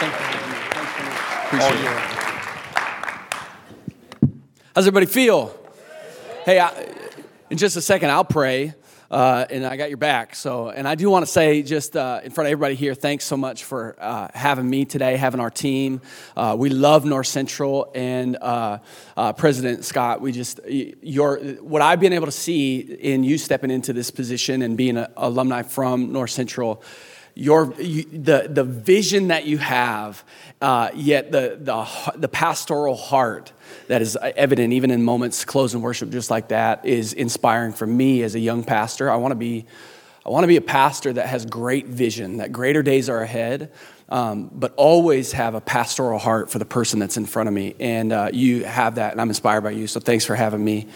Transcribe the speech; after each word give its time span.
Thank 0.00 0.12
you. 0.12 0.28
Appreciate 1.46 1.84
it. 1.84 1.98
How's 4.72 4.86
everybody 4.86 5.06
feel? 5.06 5.52
Hey, 6.44 6.60
I, 6.60 6.70
in 7.50 7.58
just 7.58 7.76
a 7.76 7.80
second, 7.80 8.10
I'll 8.10 8.24
pray. 8.24 8.74
Uh, 9.10 9.46
and 9.50 9.66
I 9.66 9.76
got 9.76 9.88
your 9.88 9.96
back. 9.96 10.36
So, 10.36 10.68
and 10.68 10.86
I 10.86 10.94
do 10.94 11.10
want 11.10 11.24
to 11.24 11.32
say, 11.32 11.62
just 11.62 11.96
uh, 11.96 12.20
in 12.22 12.30
front 12.30 12.46
of 12.46 12.52
everybody 12.52 12.76
here, 12.76 12.94
thanks 12.94 13.24
so 13.24 13.36
much 13.36 13.64
for 13.64 13.96
uh, 13.98 14.28
having 14.34 14.70
me 14.70 14.84
today, 14.84 15.16
having 15.16 15.40
our 15.40 15.50
team. 15.50 16.00
Uh, 16.36 16.54
we 16.56 16.68
love 16.68 17.04
North 17.04 17.26
Central 17.26 17.90
and 17.94 18.36
uh, 18.36 18.78
uh, 19.16 19.32
President 19.32 19.84
Scott. 19.84 20.20
We 20.20 20.30
just 20.30 20.60
your 20.68 21.38
what 21.60 21.80
I've 21.82 22.00
been 22.00 22.12
able 22.12 22.26
to 22.26 22.32
see 22.32 22.78
in 22.78 23.24
you 23.24 23.38
stepping 23.38 23.70
into 23.70 23.92
this 23.94 24.10
position 24.10 24.62
and 24.62 24.76
being 24.76 24.96
an 24.98 25.06
alumni 25.16 25.62
from 25.62 26.12
North 26.12 26.30
Central 26.30 26.84
your 27.38 27.72
you, 27.78 28.02
the 28.02 28.48
the 28.50 28.64
vision 28.64 29.28
that 29.28 29.46
you 29.46 29.58
have, 29.58 30.24
uh, 30.60 30.90
yet 30.92 31.30
the 31.30 31.56
the 31.60 32.12
the 32.16 32.28
pastoral 32.28 32.96
heart 32.96 33.52
that 33.86 34.02
is 34.02 34.18
evident 34.20 34.72
even 34.72 34.90
in 34.90 35.04
moments 35.04 35.44
closing 35.44 35.80
worship 35.80 36.10
just 36.10 36.30
like 36.30 36.48
that 36.48 36.84
is 36.84 37.12
inspiring 37.12 37.72
for 37.72 37.86
me 37.86 38.24
as 38.24 38.34
a 38.34 38.40
young 38.40 38.64
pastor. 38.64 39.08
I 39.08 39.16
want 39.16 39.30
to 39.30 39.36
be 39.36 39.66
I 40.26 40.30
want 40.30 40.42
to 40.42 40.48
be 40.48 40.56
a 40.56 40.60
pastor 40.60 41.12
that 41.12 41.28
has 41.28 41.46
great 41.46 41.86
vision, 41.86 42.38
that 42.38 42.50
greater 42.50 42.82
days 42.82 43.08
are 43.08 43.22
ahead 43.22 43.70
um, 44.08 44.50
but 44.52 44.72
always 44.76 45.32
have 45.32 45.54
a 45.54 45.60
pastoral 45.60 46.18
heart 46.18 46.50
for 46.50 46.58
the 46.58 46.64
person 46.64 46.98
that's 46.98 47.16
in 47.16 47.26
front 47.26 47.48
of 47.48 47.54
me. 47.54 47.74
And 47.78 48.12
uh, 48.12 48.30
you 48.32 48.64
have 48.64 48.94
that, 48.94 49.12
and 49.12 49.20
I'm 49.20 49.28
inspired 49.28 49.62
by 49.62 49.72
you. 49.72 49.86
So 49.86 50.00
thanks 50.00 50.24
for 50.24 50.34
having 50.34 50.64
me 50.64 50.86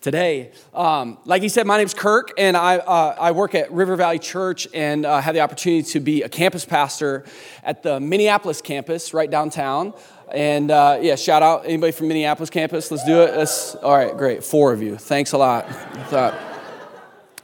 today. 0.00 0.50
Um, 0.74 1.18
like 1.24 1.42
he 1.42 1.48
said, 1.48 1.66
my 1.66 1.78
name's 1.78 1.94
Kirk, 1.94 2.32
and 2.36 2.56
I, 2.56 2.78
uh, 2.78 3.16
I 3.18 3.30
work 3.32 3.54
at 3.54 3.70
River 3.70 3.94
Valley 3.96 4.18
Church 4.18 4.66
and 4.74 5.06
uh, 5.06 5.20
have 5.20 5.34
the 5.34 5.40
opportunity 5.40 5.82
to 5.90 6.00
be 6.00 6.22
a 6.22 6.28
campus 6.28 6.64
pastor 6.64 7.24
at 7.62 7.82
the 7.82 8.00
Minneapolis 8.00 8.60
campus 8.60 9.14
right 9.14 9.30
downtown. 9.30 9.94
And 10.32 10.72
uh, 10.72 10.98
yeah, 11.00 11.14
shout 11.14 11.42
out 11.44 11.66
anybody 11.66 11.92
from 11.92 12.08
Minneapolis 12.08 12.50
campus. 12.50 12.90
Let's 12.90 13.04
do 13.04 13.22
it. 13.22 13.36
Let's, 13.36 13.76
all 13.76 13.96
right, 13.96 14.16
great. 14.16 14.42
Four 14.42 14.72
of 14.72 14.82
you. 14.82 14.96
Thanks 14.96 15.32
a 15.32 15.38
lot. 15.38 15.66
I 15.66 16.02
thought, 16.02 16.34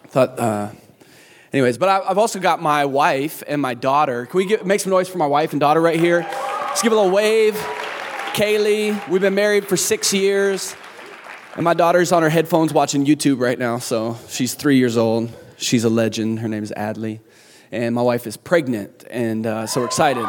thought 0.08 0.38
uh, 0.40 0.70
Anyways, 1.52 1.76
but 1.76 1.88
I've 1.90 2.16
also 2.16 2.38
got 2.38 2.62
my 2.62 2.86
wife 2.86 3.42
and 3.46 3.60
my 3.60 3.74
daughter. 3.74 4.24
Can 4.24 4.38
we 4.38 4.46
get, 4.46 4.64
make 4.64 4.80
some 4.80 4.90
noise 4.90 5.08
for 5.08 5.18
my 5.18 5.26
wife 5.26 5.52
and 5.52 5.60
daughter 5.60 5.82
right 5.82 6.00
here? 6.00 6.22
Just 6.70 6.82
give 6.82 6.92
a 6.92 6.96
little 6.96 7.10
wave. 7.10 7.54
Kaylee, 8.32 9.06
we've 9.08 9.20
been 9.20 9.34
married 9.34 9.66
for 9.66 9.76
six 9.76 10.14
years. 10.14 10.74
And 11.54 11.64
my 11.64 11.74
daughter's 11.74 12.10
on 12.10 12.22
her 12.22 12.30
headphones 12.30 12.72
watching 12.72 13.04
YouTube 13.04 13.38
right 13.38 13.58
now. 13.58 13.78
So 13.78 14.16
she's 14.28 14.54
three 14.54 14.78
years 14.78 14.96
old. 14.96 15.30
She's 15.58 15.84
a 15.84 15.90
legend. 15.90 16.38
Her 16.38 16.48
name 16.48 16.62
is 16.62 16.72
Adley. 16.74 17.20
And 17.70 17.94
my 17.94 18.00
wife 18.00 18.26
is 18.26 18.38
pregnant. 18.38 19.04
And 19.10 19.46
uh, 19.46 19.66
so 19.66 19.82
we're 19.82 19.86
excited. 19.86 20.26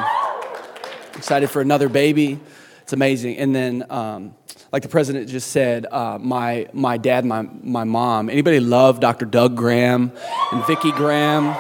Excited 1.16 1.50
for 1.50 1.62
another 1.62 1.88
baby. 1.88 2.38
It's 2.82 2.92
amazing. 2.92 3.38
And 3.38 3.56
then 3.56 3.86
um, 3.90 4.36
like 4.74 4.82
the 4.82 4.90
president 4.90 5.30
just 5.30 5.52
said, 5.52 5.86
uh, 5.92 6.18
my, 6.20 6.68
my 6.74 6.98
dad, 6.98 7.26
my, 7.26 7.44
my 7.62 7.84
mom, 7.84 8.28
anybody 8.28 8.60
love 8.60 9.00
Dr. 9.00 9.24
Doug 9.24 9.56
Graham 9.56 10.12
and 10.52 10.66
Vicki 10.66 10.92
Graham? 10.92 11.56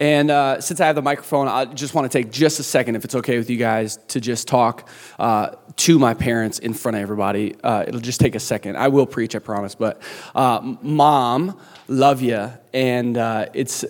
And 0.00 0.28
uh, 0.28 0.60
since 0.60 0.80
I 0.80 0.86
have 0.88 0.96
the 0.96 1.02
microphone, 1.02 1.46
I 1.46 1.66
just 1.66 1.94
want 1.94 2.10
to 2.10 2.18
take 2.18 2.32
just 2.32 2.58
a 2.58 2.64
second, 2.64 2.96
if 2.96 3.04
it's 3.04 3.14
okay 3.14 3.38
with 3.38 3.48
you 3.48 3.56
guys, 3.56 3.96
to 4.08 4.20
just 4.20 4.48
talk 4.48 4.88
uh, 5.20 5.50
to 5.76 5.98
my 6.00 6.12
parents 6.12 6.58
in 6.58 6.74
front 6.74 6.96
of 6.96 7.02
everybody. 7.02 7.54
Uh, 7.62 7.84
it'll 7.86 8.00
just 8.00 8.18
take 8.18 8.34
a 8.34 8.40
second. 8.40 8.76
I 8.76 8.88
will 8.88 9.06
preach, 9.06 9.36
I 9.36 9.38
promise. 9.38 9.76
But 9.76 10.02
uh, 10.34 10.60
mom, 10.82 11.58
love 11.86 12.22
you, 12.22 12.52
and 12.74 13.16
uh, 13.16 13.46
it's. 13.54 13.84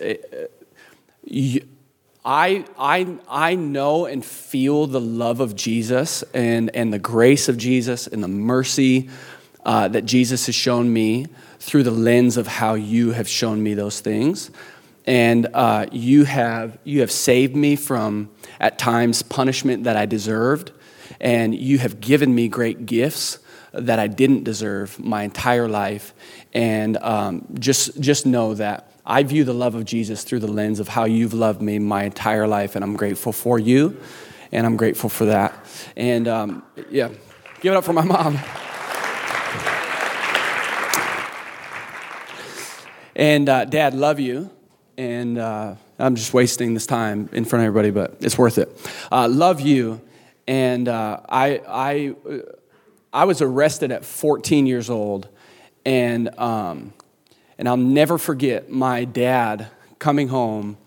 You, 1.29 1.67
I, 2.29 2.65
I, 2.77 3.17
I 3.29 3.55
know 3.55 4.05
and 4.05 4.23
feel 4.23 4.85
the 4.85 4.99
love 4.99 5.39
of 5.39 5.55
Jesus 5.55 6.23
and, 6.33 6.75
and 6.75 6.91
the 6.91 6.99
grace 6.99 7.47
of 7.47 7.57
Jesus 7.57 8.05
and 8.05 8.21
the 8.21 8.27
mercy 8.27 9.09
uh, 9.63 9.87
that 9.87 10.03
Jesus 10.03 10.47
has 10.47 10.55
shown 10.55 10.91
me 10.91 11.27
through 11.59 11.83
the 11.83 11.91
lens 11.91 12.35
of 12.35 12.45
how 12.45 12.73
you 12.73 13.11
have 13.11 13.29
shown 13.29 13.63
me 13.63 13.75
those 13.75 14.01
things. 14.01 14.51
And 15.05 15.47
uh, 15.53 15.85
you, 15.93 16.25
have, 16.25 16.77
you 16.83 16.99
have 16.99 17.13
saved 17.13 17.55
me 17.55 17.77
from, 17.77 18.29
at 18.59 18.77
times, 18.77 19.21
punishment 19.21 19.85
that 19.85 19.95
I 19.95 20.05
deserved. 20.05 20.73
And 21.21 21.55
you 21.55 21.77
have 21.77 22.01
given 22.01 22.35
me 22.35 22.49
great 22.49 22.85
gifts 22.85 23.39
that 23.71 23.99
I 23.99 24.07
didn't 24.07 24.43
deserve 24.43 24.99
my 24.99 25.23
entire 25.23 25.69
life. 25.69 26.13
And 26.53 26.97
um, 26.97 27.47
just, 27.57 28.01
just 28.01 28.25
know 28.25 28.53
that 28.55 28.91
I 29.09 29.23
view 29.23 29.45
the 29.45 29.53
love 29.53 29.73
of 29.73 29.85
Jesus 29.85 30.25
through 30.25 30.39
the 30.39 30.51
lens 30.51 30.81
of 30.81 30.89
how 30.89 31.05
you've 31.05 31.33
loved 31.33 31.61
me 31.61 31.79
my 31.79 32.03
entire 32.03 32.45
life, 32.45 32.75
and 32.75 32.83
I'm 32.83 32.97
grateful 32.97 33.31
for 33.31 33.57
you, 33.57 33.95
and 34.51 34.65
I'm 34.65 34.75
grateful 34.75 35.09
for 35.09 35.25
that. 35.25 35.55
And 35.95 36.27
um, 36.27 36.63
yeah, 36.89 37.07
give 37.61 37.71
it 37.71 37.77
up 37.77 37.85
for 37.85 37.93
my 37.93 38.03
mom. 38.03 38.37
And 43.15 43.47
uh, 43.47 43.63
Dad, 43.63 43.93
love 43.93 44.19
you. 44.19 44.49
And 44.97 45.37
uh, 45.37 45.75
I'm 45.97 46.15
just 46.15 46.33
wasting 46.33 46.73
this 46.73 46.85
time 46.85 47.29
in 47.31 47.45
front 47.45 47.63
of 47.63 47.67
everybody, 47.67 47.91
but 47.91 48.17
it's 48.19 48.37
worth 48.37 48.57
it. 48.57 48.69
Uh, 49.09 49.29
love 49.29 49.61
you. 49.61 50.01
And 50.49 50.89
uh, 50.89 51.21
I, 51.29 51.61
I, 51.65 52.15
I 53.13 53.23
was 53.23 53.41
arrested 53.41 53.93
at 53.93 54.03
14 54.03 54.65
years 54.65 54.89
old, 54.89 55.29
and 55.85 56.37
um, 56.37 56.93
and 57.57 57.67
I'll 57.67 57.77
never 57.77 58.17
forget 58.17 58.69
my 58.69 59.05
dad 59.05 59.67
coming 59.99 60.27
home 60.27 60.77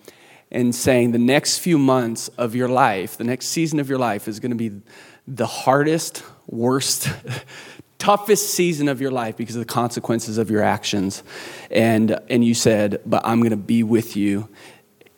and 0.50 0.74
saying, 0.74 1.12
The 1.12 1.18
next 1.18 1.58
few 1.58 1.78
months 1.78 2.28
of 2.38 2.54
your 2.54 2.68
life, 2.68 3.16
the 3.16 3.24
next 3.24 3.46
season 3.46 3.80
of 3.80 3.88
your 3.88 3.98
life 3.98 4.28
is 4.28 4.40
going 4.40 4.50
to 4.50 4.56
be 4.56 4.80
the 5.26 5.46
hardest, 5.46 6.22
worst, 6.46 7.08
toughest 7.98 8.54
season 8.54 8.88
of 8.88 9.00
your 9.00 9.10
life 9.10 9.36
because 9.36 9.56
of 9.56 9.60
the 9.60 9.72
consequences 9.72 10.38
of 10.38 10.50
your 10.50 10.62
actions. 10.62 11.22
And, 11.70 12.18
and 12.28 12.44
you 12.44 12.54
said, 12.54 13.00
But 13.06 13.26
I'm 13.26 13.40
going 13.40 13.50
to 13.50 13.56
be 13.56 13.82
with 13.82 14.16
you 14.16 14.48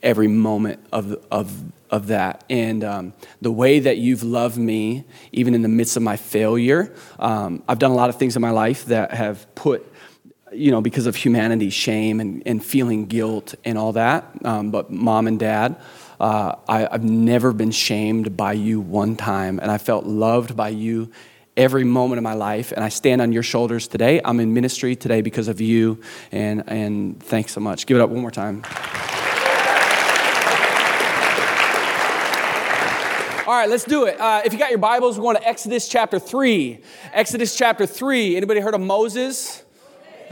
every 0.02 0.28
moment 0.28 0.84
of, 0.92 1.24
of, 1.30 1.62
of 1.90 2.08
that. 2.08 2.44
And 2.50 2.82
um, 2.82 3.12
the 3.40 3.52
way 3.52 3.78
that 3.78 3.98
you've 3.98 4.22
loved 4.22 4.58
me, 4.58 5.04
even 5.30 5.54
in 5.54 5.62
the 5.62 5.68
midst 5.68 5.96
of 5.96 6.02
my 6.02 6.16
failure, 6.16 6.92
um, 7.18 7.62
I've 7.68 7.78
done 7.78 7.92
a 7.92 7.94
lot 7.94 8.10
of 8.10 8.16
things 8.16 8.34
in 8.34 8.42
my 8.42 8.50
life 8.50 8.86
that 8.86 9.12
have 9.12 9.52
put 9.54 9.86
you 10.52 10.70
know, 10.70 10.80
because 10.80 11.06
of 11.06 11.16
humanity's 11.16 11.74
shame 11.74 12.20
and, 12.20 12.42
and 12.46 12.64
feeling 12.64 13.06
guilt 13.06 13.54
and 13.64 13.78
all 13.78 13.92
that. 13.92 14.26
Um, 14.44 14.70
but 14.70 14.90
mom 14.90 15.26
and 15.26 15.38
dad, 15.38 15.80
uh, 16.20 16.56
I, 16.68 16.80
have 16.92 17.04
never 17.04 17.52
been 17.52 17.70
shamed 17.70 18.36
by 18.36 18.52
you 18.52 18.80
one 18.80 19.16
time, 19.16 19.58
and 19.58 19.70
I 19.70 19.78
felt 19.78 20.06
loved 20.06 20.56
by 20.56 20.68
you 20.68 21.10
every 21.56 21.84
moment 21.84 22.18
of 22.18 22.22
my 22.22 22.34
life. 22.34 22.72
And 22.72 22.84
I 22.84 22.88
stand 22.88 23.20
on 23.20 23.32
your 23.32 23.42
shoulders 23.42 23.88
today. 23.88 24.20
I'm 24.24 24.40
in 24.40 24.54
ministry 24.54 24.96
today 24.96 25.20
because 25.20 25.48
of 25.48 25.60
you, 25.60 26.00
and, 26.30 26.64
and 26.68 27.22
thanks 27.22 27.52
so 27.52 27.60
much. 27.60 27.86
Give 27.86 27.96
it 27.96 28.00
up 28.00 28.10
one 28.10 28.20
more 28.20 28.30
time. 28.30 28.64
All 33.44 33.58
right, 33.58 33.68
let's 33.68 33.84
do 33.84 34.04
it. 34.04 34.20
Uh, 34.20 34.42
if 34.44 34.52
you 34.52 34.58
got 34.58 34.70
your 34.70 34.78
Bibles, 34.78 35.18
we're 35.18 35.24
going 35.24 35.36
to 35.36 35.46
Exodus 35.46 35.88
chapter 35.88 36.20
3. 36.20 36.80
Exodus 37.12 37.56
chapter 37.56 37.86
3. 37.86 38.36
Anybody 38.36 38.60
heard 38.60 38.74
of 38.74 38.80
Moses? 38.80 39.61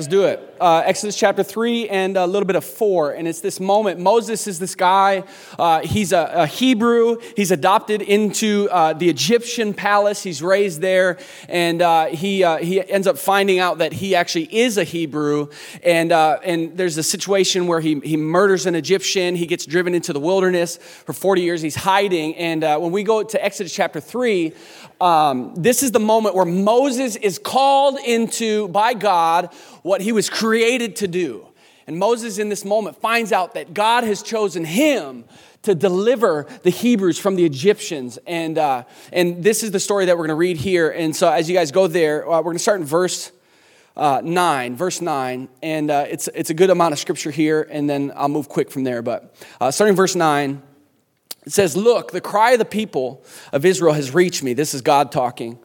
Let's 0.01 0.09
do 0.09 0.25
it. 0.25 0.57
Uh, 0.59 0.83
Exodus 0.87 1.15
chapter 1.15 1.43
3 1.43 1.91
and 1.91 2.17
a 2.17 2.27
little 2.27 2.47
bit 2.47 2.57
of 2.57 2.65
4. 2.65 3.13
And 3.13 3.29
it's 3.29 3.43
this 3.43 3.61
moment. 3.61 4.01
Moses 4.01 4.47
is 4.47 4.59
this 4.59 4.75
guy. 4.75 5.25
Uh, 5.59 5.81
he's 5.81 6.13
a, 6.13 6.31
a, 6.37 6.47
Hebrew. 6.47 7.19
He's 7.37 7.51
adopted 7.51 8.01
into 8.01 8.67
uh, 8.71 8.95
the 8.95 9.11
Egyptian 9.11 9.75
palace. 9.75 10.23
He's 10.23 10.43
raised 10.43 10.81
there. 10.81 11.19
And 11.51 11.83
uh, 11.83 12.07
he, 12.07 12.43
uh, 12.43 12.57
he 12.57 12.83
ends 12.91 13.07
up 13.07 13.19
finding 13.19 13.59
out 13.59 13.77
that 13.79 13.93
he 13.93 14.15
actually 14.15 14.45
is 14.45 14.79
a 14.79 14.85
Hebrew. 14.85 15.49
And, 15.83 16.13
uh, 16.13 16.39
and 16.45 16.75
there's 16.79 16.97
a 16.97 17.03
situation 17.03 17.67
where 17.67 17.81
he, 17.81 18.01
he 18.01 18.17
murders 18.17 18.65
an 18.65 18.75
Egyptian. 18.75 19.37
He 19.37 19.45
gets 19.45 19.67
driven 19.67 19.95
into 19.95 20.15
the 20.15 20.21
wilderness 20.21 20.79
for 20.79 21.13
40 21.13 21.43
years. 21.43 21.61
He's 21.61 21.77
hiding. 21.77 22.37
And 22.37 22.63
when 22.63 22.91
we 22.91 23.03
go 23.03 23.23
to 23.23 23.45
Exodus 23.45 23.75
chapter 23.75 24.01
3, 24.01 24.55
um, 25.01 25.55
this 25.57 25.83
is 25.83 25.93
the 25.93 26.01
moment 26.01 26.35
where 26.35 26.45
Moses 26.45 27.17
is 27.17 27.39
called 27.39 27.99
into 27.99 28.69
by 28.69 28.93
God 28.93 29.51
what 29.91 30.01
he 30.01 30.13
was 30.13 30.31
created 30.31 30.95
to 30.95 31.09
do. 31.09 31.49
And 31.89 31.99
Moses, 31.99 32.39
in 32.39 32.49
this 32.49 32.65
moment, 32.65 33.01
finds 33.01 33.33
out 33.33 33.55
that 33.55 33.75
God 33.75 34.05
has 34.05 34.23
chosen 34.23 34.65
him 34.65 35.25
to 35.63 35.75
deliver 35.75 36.47
the 36.63 36.71
Hebrews 36.71 37.19
from 37.19 37.35
the 37.35 37.45
Egyptians. 37.45 38.17
And, 38.25 38.57
uh, 38.57 38.85
and 39.13 39.43
this 39.43 39.65
is 39.65 39.73
the 39.73 39.81
story 39.81 40.05
that 40.05 40.17
we're 40.17 40.29
going 40.29 40.37
to 40.37 40.37
read 40.37 40.59
here. 40.59 40.91
And 40.91 41.15
so, 41.15 41.29
as 41.29 41.51
you 41.51 41.57
guys 41.57 41.73
go 41.73 41.89
there, 41.89 42.25
uh, 42.25 42.37
we're 42.37 42.45
going 42.45 42.55
to 42.55 42.63
start 42.63 42.79
in 42.79 42.87
verse 42.87 43.33
uh, 43.97 44.21
9, 44.23 44.77
verse 44.77 45.01
9. 45.01 45.49
And 45.61 45.91
uh, 45.91 46.07
it's, 46.09 46.29
it's 46.37 46.51
a 46.51 46.55
good 46.55 46.71
amount 46.71 46.93
of 46.93 47.01
scripture 47.01 47.33
here, 47.33 47.67
and 47.69 47.91
then 47.91 48.13
I'll 48.15 48.29
move 48.29 48.49
quick 48.49 48.71
from 48.71 48.85
there. 48.85 49.03
But 49.03 49.35
uh, 49.61 49.73
starting 49.73 49.97
verse 49.97 50.15
9, 50.15 50.63
it 51.47 51.53
says, 51.53 51.77
Look, 51.77 52.13
the 52.13 52.21
cry 52.21 52.53
of 52.53 52.61
the 52.61 52.65
people 52.65 53.25
of 53.53 53.65
Israel 53.65 53.95
has 53.95 54.15
reached 54.15 54.45
me. 54.45 54.53
This 54.53 54.73
is 54.73 54.83
God 54.83 55.11
talking. 55.11 55.59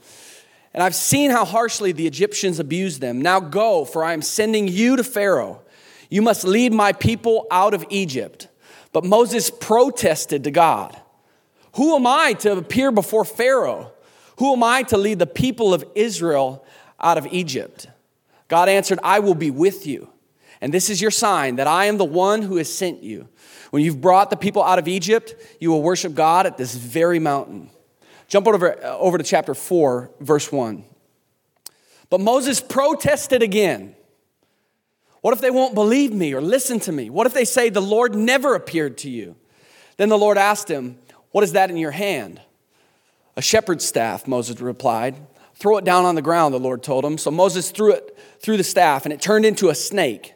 And 0.76 0.84
I've 0.84 0.94
seen 0.94 1.32
how 1.32 1.46
harshly 1.46 1.94
the 1.94 2.06
Egyptians 2.06 2.60
abused 2.60 3.00
them. 3.00 3.22
Now 3.22 3.40
go, 3.40 3.86
for 3.86 4.04
I 4.04 4.12
am 4.12 4.22
sending 4.22 4.68
you 4.68 4.98
to 4.98 5.06
Pharaoh. 5.06 5.62
You 6.10 6.22
must 6.22 6.44
lead 6.44 6.74
my 6.74 6.92
people 6.92 7.48
out 7.50 7.74
of 7.74 7.86
Egypt. 7.90 8.50
But 8.92 9.06
Moses 9.06 9.50
protested 9.50 10.44
to 10.44 10.52
God 10.52 11.00
Who 11.76 11.96
am 11.96 12.06
I 12.06 12.34
to 12.40 12.58
appear 12.58 12.92
before 12.92 13.24
Pharaoh? 13.24 13.94
Who 14.38 14.52
am 14.52 14.64
I 14.64 14.84
to 14.84 14.98
lead 14.98 15.18
the 15.18 15.26
people 15.26 15.74
of 15.74 15.86
Israel 15.96 16.66
out 17.00 17.18
of 17.18 17.26
Egypt? 17.28 17.88
God 18.50 18.68
answered, 18.68 19.00
I 19.02 19.20
will 19.20 19.34
be 19.34 19.52
with 19.52 19.88
you. 19.88 20.10
And 20.60 20.74
this 20.74 20.90
is 20.90 21.02
your 21.02 21.10
sign 21.10 21.56
that 21.56 21.68
I 21.68 21.86
am 21.86 21.98
the 21.98 22.04
one 22.04 22.42
who 22.42 22.58
has 22.58 22.72
sent 22.72 23.02
you. 23.02 23.30
When 23.72 23.82
you've 23.82 24.02
brought 24.02 24.30
the 24.30 24.36
people 24.36 24.62
out 24.62 24.80
of 24.80 24.90
Egypt, 24.90 25.36
you 25.62 25.72
will 25.72 25.82
worship 25.82 26.16
God 26.16 26.46
at 26.46 26.58
this 26.58 26.76
very 26.76 27.20
mountain. 27.20 27.70
Jump 28.28 28.48
over, 28.48 28.84
uh, 28.84 28.98
over 28.98 29.18
to 29.18 29.24
chapter 29.24 29.54
4, 29.54 30.12
verse 30.20 30.52
1. 30.52 30.84
But 32.10 32.22
Moses 32.22 32.62
protested 32.62 33.44
again. 33.44 33.96
What 35.22 35.34
if 35.34 35.42
they 35.42 35.52
won't 35.52 35.74
believe 35.74 36.14
me 36.14 36.34
or 36.34 36.42
listen 36.42 36.80
to 36.82 36.92
me? 36.92 37.10
What 37.10 37.26
if 37.28 37.34
they 37.34 37.46
say, 37.46 37.70
The 37.70 37.82
Lord 37.82 38.16
never 38.16 38.56
appeared 38.56 38.98
to 39.00 39.10
you? 39.10 39.36
Then 39.98 40.10
the 40.10 40.18
Lord 40.18 40.38
asked 40.38 40.70
him, 40.70 40.98
What 41.32 41.44
is 41.44 41.54
that 41.54 41.70
in 41.70 41.78
your 41.78 41.92
hand? 41.92 42.42
A 43.36 43.42
shepherd's 43.42 43.86
staff, 43.86 44.28
Moses 44.28 44.62
replied. 44.62 45.16
Throw 45.56 45.78
it 45.78 45.86
down 45.86 46.06
on 46.06 46.16
the 46.16 46.22
ground, 46.22 46.54
the 46.54 46.60
Lord 46.60 46.84
told 46.84 47.06
him. 47.06 47.18
So 47.18 47.32
Moses 47.32 47.72
threw 47.72 47.94
it 47.94 48.18
through 48.40 48.58
the 48.58 48.64
staff, 48.64 49.06
and 49.06 49.14
it 49.14 49.22
turned 49.22 49.46
into 49.46 49.70
a 49.70 49.76
snake. 49.76 50.34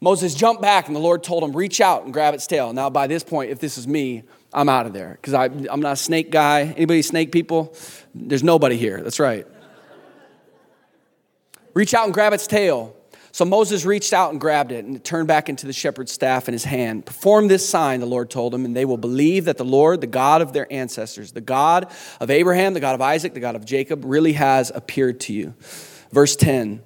Moses 0.00 0.34
jumped 0.34 0.60
back, 0.60 0.86
and 0.86 0.96
the 0.96 1.00
Lord 1.00 1.22
told 1.22 1.42
him, 1.42 1.56
Reach 1.56 1.80
out 1.80 2.04
and 2.04 2.12
grab 2.12 2.34
its 2.34 2.46
tail. 2.46 2.72
Now, 2.72 2.90
by 2.90 3.06
this 3.06 3.22
point, 3.22 3.50
if 3.50 3.60
this 3.60 3.78
is 3.78 3.86
me, 3.88 4.24
I'm 4.52 4.68
out 4.68 4.86
of 4.86 4.92
there 4.92 5.18
because 5.20 5.34
I'm 5.34 5.80
not 5.80 5.92
a 5.92 5.96
snake 5.96 6.30
guy. 6.30 6.62
Anybody 6.62 7.02
snake 7.02 7.32
people? 7.32 7.74
There's 8.14 8.42
nobody 8.42 8.76
here. 8.76 9.02
That's 9.02 9.20
right. 9.20 9.46
Reach 11.74 11.94
out 11.94 12.04
and 12.04 12.12
grab 12.12 12.32
its 12.32 12.46
tail. 12.46 12.94
So 13.34 13.46
Moses 13.46 13.86
reached 13.86 14.12
out 14.12 14.30
and 14.30 14.38
grabbed 14.38 14.72
it, 14.72 14.84
and 14.84 14.94
it 14.94 15.04
turned 15.04 15.26
back 15.26 15.48
into 15.48 15.66
the 15.66 15.72
shepherd's 15.72 16.12
staff 16.12 16.48
in 16.48 16.52
his 16.52 16.64
hand. 16.64 17.06
Perform 17.06 17.48
this 17.48 17.66
sign, 17.66 18.00
the 18.00 18.06
Lord 18.06 18.28
told 18.28 18.54
him, 18.54 18.66
and 18.66 18.76
they 18.76 18.84
will 18.84 18.98
believe 18.98 19.46
that 19.46 19.56
the 19.56 19.64
Lord, 19.64 20.02
the 20.02 20.06
God 20.06 20.42
of 20.42 20.52
their 20.52 20.70
ancestors, 20.70 21.32
the 21.32 21.40
God 21.40 21.90
of 22.20 22.30
Abraham, 22.30 22.74
the 22.74 22.80
God 22.80 22.94
of 22.94 23.00
Isaac, 23.00 23.32
the 23.32 23.40
God 23.40 23.56
of 23.56 23.64
Jacob, 23.64 24.04
really 24.04 24.34
has 24.34 24.70
appeared 24.74 25.18
to 25.20 25.32
you. 25.32 25.54
Verse 26.10 26.36
10 26.36 26.82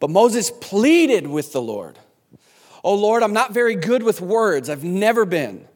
But 0.00 0.10
Moses 0.10 0.50
pleaded 0.50 1.26
with 1.26 1.54
the 1.54 1.62
Lord, 1.62 1.98
Oh 2.84 2.94
Lord, 2.94 3.22
I'm 3.22 3.32
not 3.32 3.54
very 3.54 3.74
good 3.74 4.02
with 4.02 4.20
words, 4.20 4.68
I've 4.68 4.84
never 4.84 5.24
been. 5.24 5.66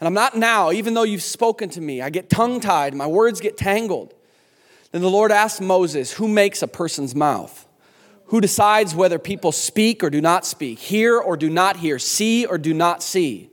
And 0.00 0.06
I'm 0.06 0.14
not 0.14 0.36
now, 0.36 0.72
even 0.72 0.94
though 0.94 1.02
you've 1.02 1.22
spoken 1.22 1.68
to 1.70 1.80
me. 1.80 2.00
I 2.00 2.08
get 2.08 2.30
tongue 2.30 2.58
tied, 2.60 2.94
my 2.94 3.06
words 3.06 3.40
get 3.40 3.58
tangled. 3.58 4.14
Then 4.92 5.02
the 5.02 5.10
Lord 5.10 5.30
asked 5.30 5.60
Moses, 5.60 6.12
Who 6.12 6.26
makes 6.26 6.62
a 6.62 6.68
person's 6.68 7.14
mouth? 7.14 7.66
Who 8.26 8.40
decides 8.40 8.94
whether 8.94 9.18
people 9.18 9.52
speak 9.52 10.02
or 10.02 10.10
do 10.10 10.20
not 10.20 10.46
speak, 10.46 10.78
hear 10.78 11.18
or 11.18 11.36
do 11.36 11.50
not 11.50 11.76
hear, 11.76 11.98
see 11.98 12.46
or 12.46 12.58
do 12.58 12.72
not 12.72 13.02
see? 13.02 13.50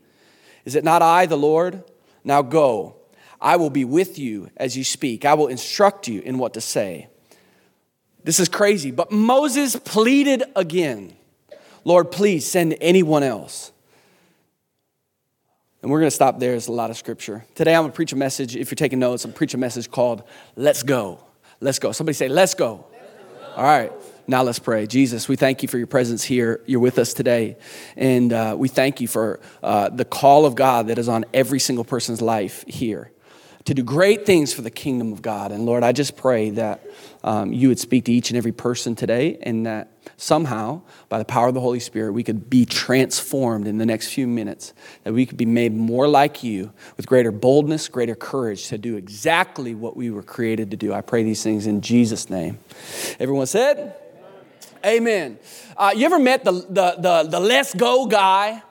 Is 0.66 0.76
it 0.76 0.84
not 0.84 1.02
I, 1.02 1.26
the 1.26 1.38
Lord? 1.38 1.84
Now 2.24 2.42
go. 2.42 2.96
I 3.42 3.56
will 3.58 3.70
be 3.70 3.86
with 3.86 4.18
you 4.18 4.50
as 4.58 4.78
you 4.78 4.84
speak. 4.84 5.26
I 5.26 5.34
will 5.34 5.48
instruct 5.48 6.08
you 6.08 6.22
in 6.22 6.38
what 6.38 6.54
to 6.54 6.62
say. 6.62 7.08
This 8.24 8.40
is 8.40 8.50
crazy, 8.50 8.92
but 8.92 9.12
Moses 9.12 9.76
pleaded 9.76 10.44
again 10.56 11.14
Lord, 11.84 12.12
please 12.12 12.46
send 12.46 12.76
anyone 12.82 13.24
else. 13.24 13.72
And 15.82 15.92
we're 15.92 16.00
going 16.00 16.08
to 16.08 16.16
stop 16.16 16.40
there. 16.40 16.52
There's 16.52 16.68
a 16.68 16.72
lot 16.72 16.90
of 16.90 16.98
scripture. 16.98 17.46
Today 17.54 17.76
I'm 17.76 17.84
going 17.84 17.92
to 17.92 17.96
preach 17.96 18.12
a 18.12 18.16
message. 18.16 18.56
If 18.56 18.72
you're 18.72 18.76
taking 18.76 19.00
notes, 19.00 19.26
I'm 19.26 19.34
preach 19.34 19.54
a 19.54 19.58
message 19.58 19.92
called 19.92 20.24
Let's 20.56 20.82
Go. 20.82 21.20
Let's 21.60 21.78
Go. 21.78 21.92
Somebody 21.92 22.16
say, 22.16 22.28
Let's 22.28 22.56
go. 22.56 22.86
Let's 22.92 23.04
go. 23.40 23.54
All 23.56 23.64
right. 23.64 23.92
Now 24.30 24.44
let's 24.44 24.60
pray. 24.60 24.88
Jesus, 24.88 25.30
we 25.30 25.38
thank 25.38 25.62
you 25.62 25.70
for 25.70 25.78
your 25.78 25.88
presence 25.88 26.24
here. 26.24 26.62
You're 26.66 26.82
with 26.82 27.00
us 27.00 27.14
today. 27.14 27.58
And 27.96 28.34
uh, 28.34 28.56
we 28.58 28.68
thank 28.68 29.00
you 29.00 29.08
for 29.08 29.40
uh, 29.64 29.90
the 29.90 30.04
call 30.04 30.46
of 30.46 30.56
God 30.56 30.88
that 30.88 30.98
is 30.98 31.08
on 31.08 31.26
every 31.34 31.60
single 31.60 31.86
person's 31.86 32.22
life 32.22 32.66
here 32.68 33.12
to 33.68 33.74
do 33.74 33.84
great 33.84 34.26
things 34.26 34.54
for 34.54 34.62
the 34.62 34.72
kingdom 34.72 35.14
of 35.14 35.22
God. 35.22 35.52
And 35.52 35.66
Lord, 35.66 35.84
I 35.84 35.92
just 35.92 36.18
pray 36.18 36.50
that 36.52 36.86
um, 37.24 37.52
you 37.52 37.68
would 37.68 37.80
speak 37.80 38.06
to 38.06 38.12
each 38.12 38.30
and 38.30 38.38
every 38.38 38.52
person 38.52 38.96
today 38.96 39.38
and 39.42 39.66
that 39.66 39.92
somehow, 40.16 40.82
by 41.10 41.18
the 41.18 41.26
power 41.26 41.48
of 41.48 41.54
the 41.54 41.60
Holy 41.60 41.80
Spirit, 41.80 42.14
we 42.14 42.24
could 42.24 42.50
be 42.50 42.66
transformed 42.66 43.68
in 43.68 43.78
the 43.78 43.86
next 43.86 44.14
few 44.14 44.28
minutes, 44.28 44.74
that 45.04 45.14
we 45.14 45.26
could 45.26 45.38
be 45.38 45.46
made 45.46 45.74
more 45.74 46.08
like 46.08 46.44
you 46.44 46.72
with 46.96 47.08
greater 47.08 47.32
boldness, 47.32 47.88
greater 47.90 48.16
courage 48.16 48.68
to 48.68 48.78
do 48.78 48.96
exactly 48.96 49.76
what 49.76 49.98
we 49.98 50.10
were 50.10 50.24
created 50.24 50.72
to 50.72 50.78
do. 50.78 50.94
I 50.94 51.02
pray 51.02 51.24
these 51.24 51.44
things 51.44 51.68
in 51.68 51.82
Jesus' 51.82 52.30
name. 52.30 52.60
Everyone 53.20 53.48
said, 53.48 53.96
Amen. 54.86 55.40
Uh, 55.76 55.92
you 55.96 56.06
ever 56.06 56.20
met 56.20 56.44
the, 56.46 56.52
the, 56.52 56.96
the, 57.00 57.28
the 57.30 57.40
let's 57.40 57.74
go 57.74 58.06
guy? 58.06 58.62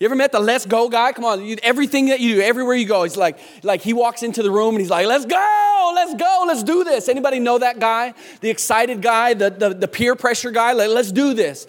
You 0.00 0.06
ever 0.06 0.14
met 0.14 0.32
the 0.32 0.40
let's 0.40 0.64
go 0.64 0.88
guy? 0.88 1.12
Come 1.12 1.26
on, 1.26 1.44
you, 1.44 1.58
everything 1.62 2.06
that 2.06 2.20
you 2.20 2.36
do, 2.36 2.40
everywhere 2.40 2.74
you 2.74 2.86
go, 2.86 3.02
he's 3.02 3.18
like, 3.18 3.38
like 3.62 3.82
he 3.82 3.92
walks 3.92 4.22
into 4.22 4.42
the 4.42 4.50
room 4.50 4.70
and 4.74 4.80
he's 4.80 4.88
like, 4.88 5.06
let's 5.06 5.26
go, 5.26 5.92
let's 5.94 6.14
go, 6.14 6.44
let's 6.46 6.62
do 6.62 6.84
this. 6.84 7.10
Anybody 7.10 7.38
know 7.38 7.58
that 7.58 7.78
guy? 7.78 8.14
The 8.40 8.48
excited 8.48 9.02
guy, 9.02 9.34
the, 9.34 9.50
the, 9.50 9.74
the 9.74 9.86
peer 9.86 10.16
pressure 10.16 10.52
guy? 10.52 10.72
Like, 10.72 10.88
let's 10.88 11.12
do 11.12 11.34
this. 11.34 11.66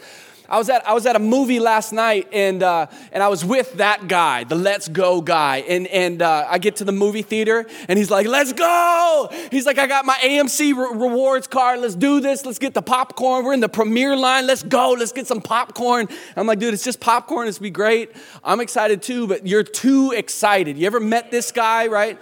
I 0.51 0.57
was 0.57 0.67
at, 0.67 0.85
I 0.85 0.91
was 0.91 1.05
at 1.05 1.15
a 1.15 1.19
movie 1.19 1.61
last 1.61 1.93
night 1.93 2.27
and, 2.33 2.61
uh, 2.61 2.87
and 3.13 3.23
I 3.23 3.29
was 3.29 3.45
with 3.45 3.75
that 3.75 4.09
guy, 4.09 4.43
the 4.43 4.55
let's 4.55 4.89
go 4.89 5.21
guy. 5.21 5.59
And, 5.59 5.87
and 5.87 6.21
uh, 6.21 6.45
I 6.45 6.57
get 6.57 6.75
to 6.77 6.83
the 6.83 6.91
movie 6.91 7.21
theater 7.21 7.65
and 7.87 7.97
he's 7.97 8.11
like, 8.11 8.27
let's 8.27 8.51
go. 8.51 9.29
He's 9.49 9.65
like, 9.65 9.77
I 9.77 9.87
got 9.87 10.03
my 10.03 10.15
AMC 10.15 10.75
re- 10.75 11.07
rewards 11.07 11.47
card. 11.47 11.79
Let's 11.79 11.95
do 11.95 12.19
this. 12.19 12.45
Let's 12.45 12.59
get 12.59 12.73
the 12.73 12.81
popcorn. 12.81 13.45
We're 13.45 13.53
in 13.53 13.61
the 13.61 13.69
premiere 13.69 14.17
line. 14.17 14.45
Let's 14.45 14.61
go. 14.61 14.91
Let's 14.91 15.13
get 15.13 15.25
some 15.25 15.39
popcorn. 15.39 16.09
I'm 16.35 16.47
like, 16.47 16.59
dude, 16.59 16.73
it's 16.73 16.83
just 16.83 16.99
popcorn. 16.99 17.47
It's 17.47 17.57
be 17.57 17.69
great. 17.69 18.11
I'm 18.43 18.59
excited 18.59 19.01
too, 19.01 19.27
but 19.27 19.47
you're 19.47 19.63
too 19.63 20.11
excited. 20.11 20.77
You 20.77 20.85
ever 20.85 20.99
met 20.99 21.31
this 21.31 21.53
guy, 21.53 21.87
right? 21.87 22.19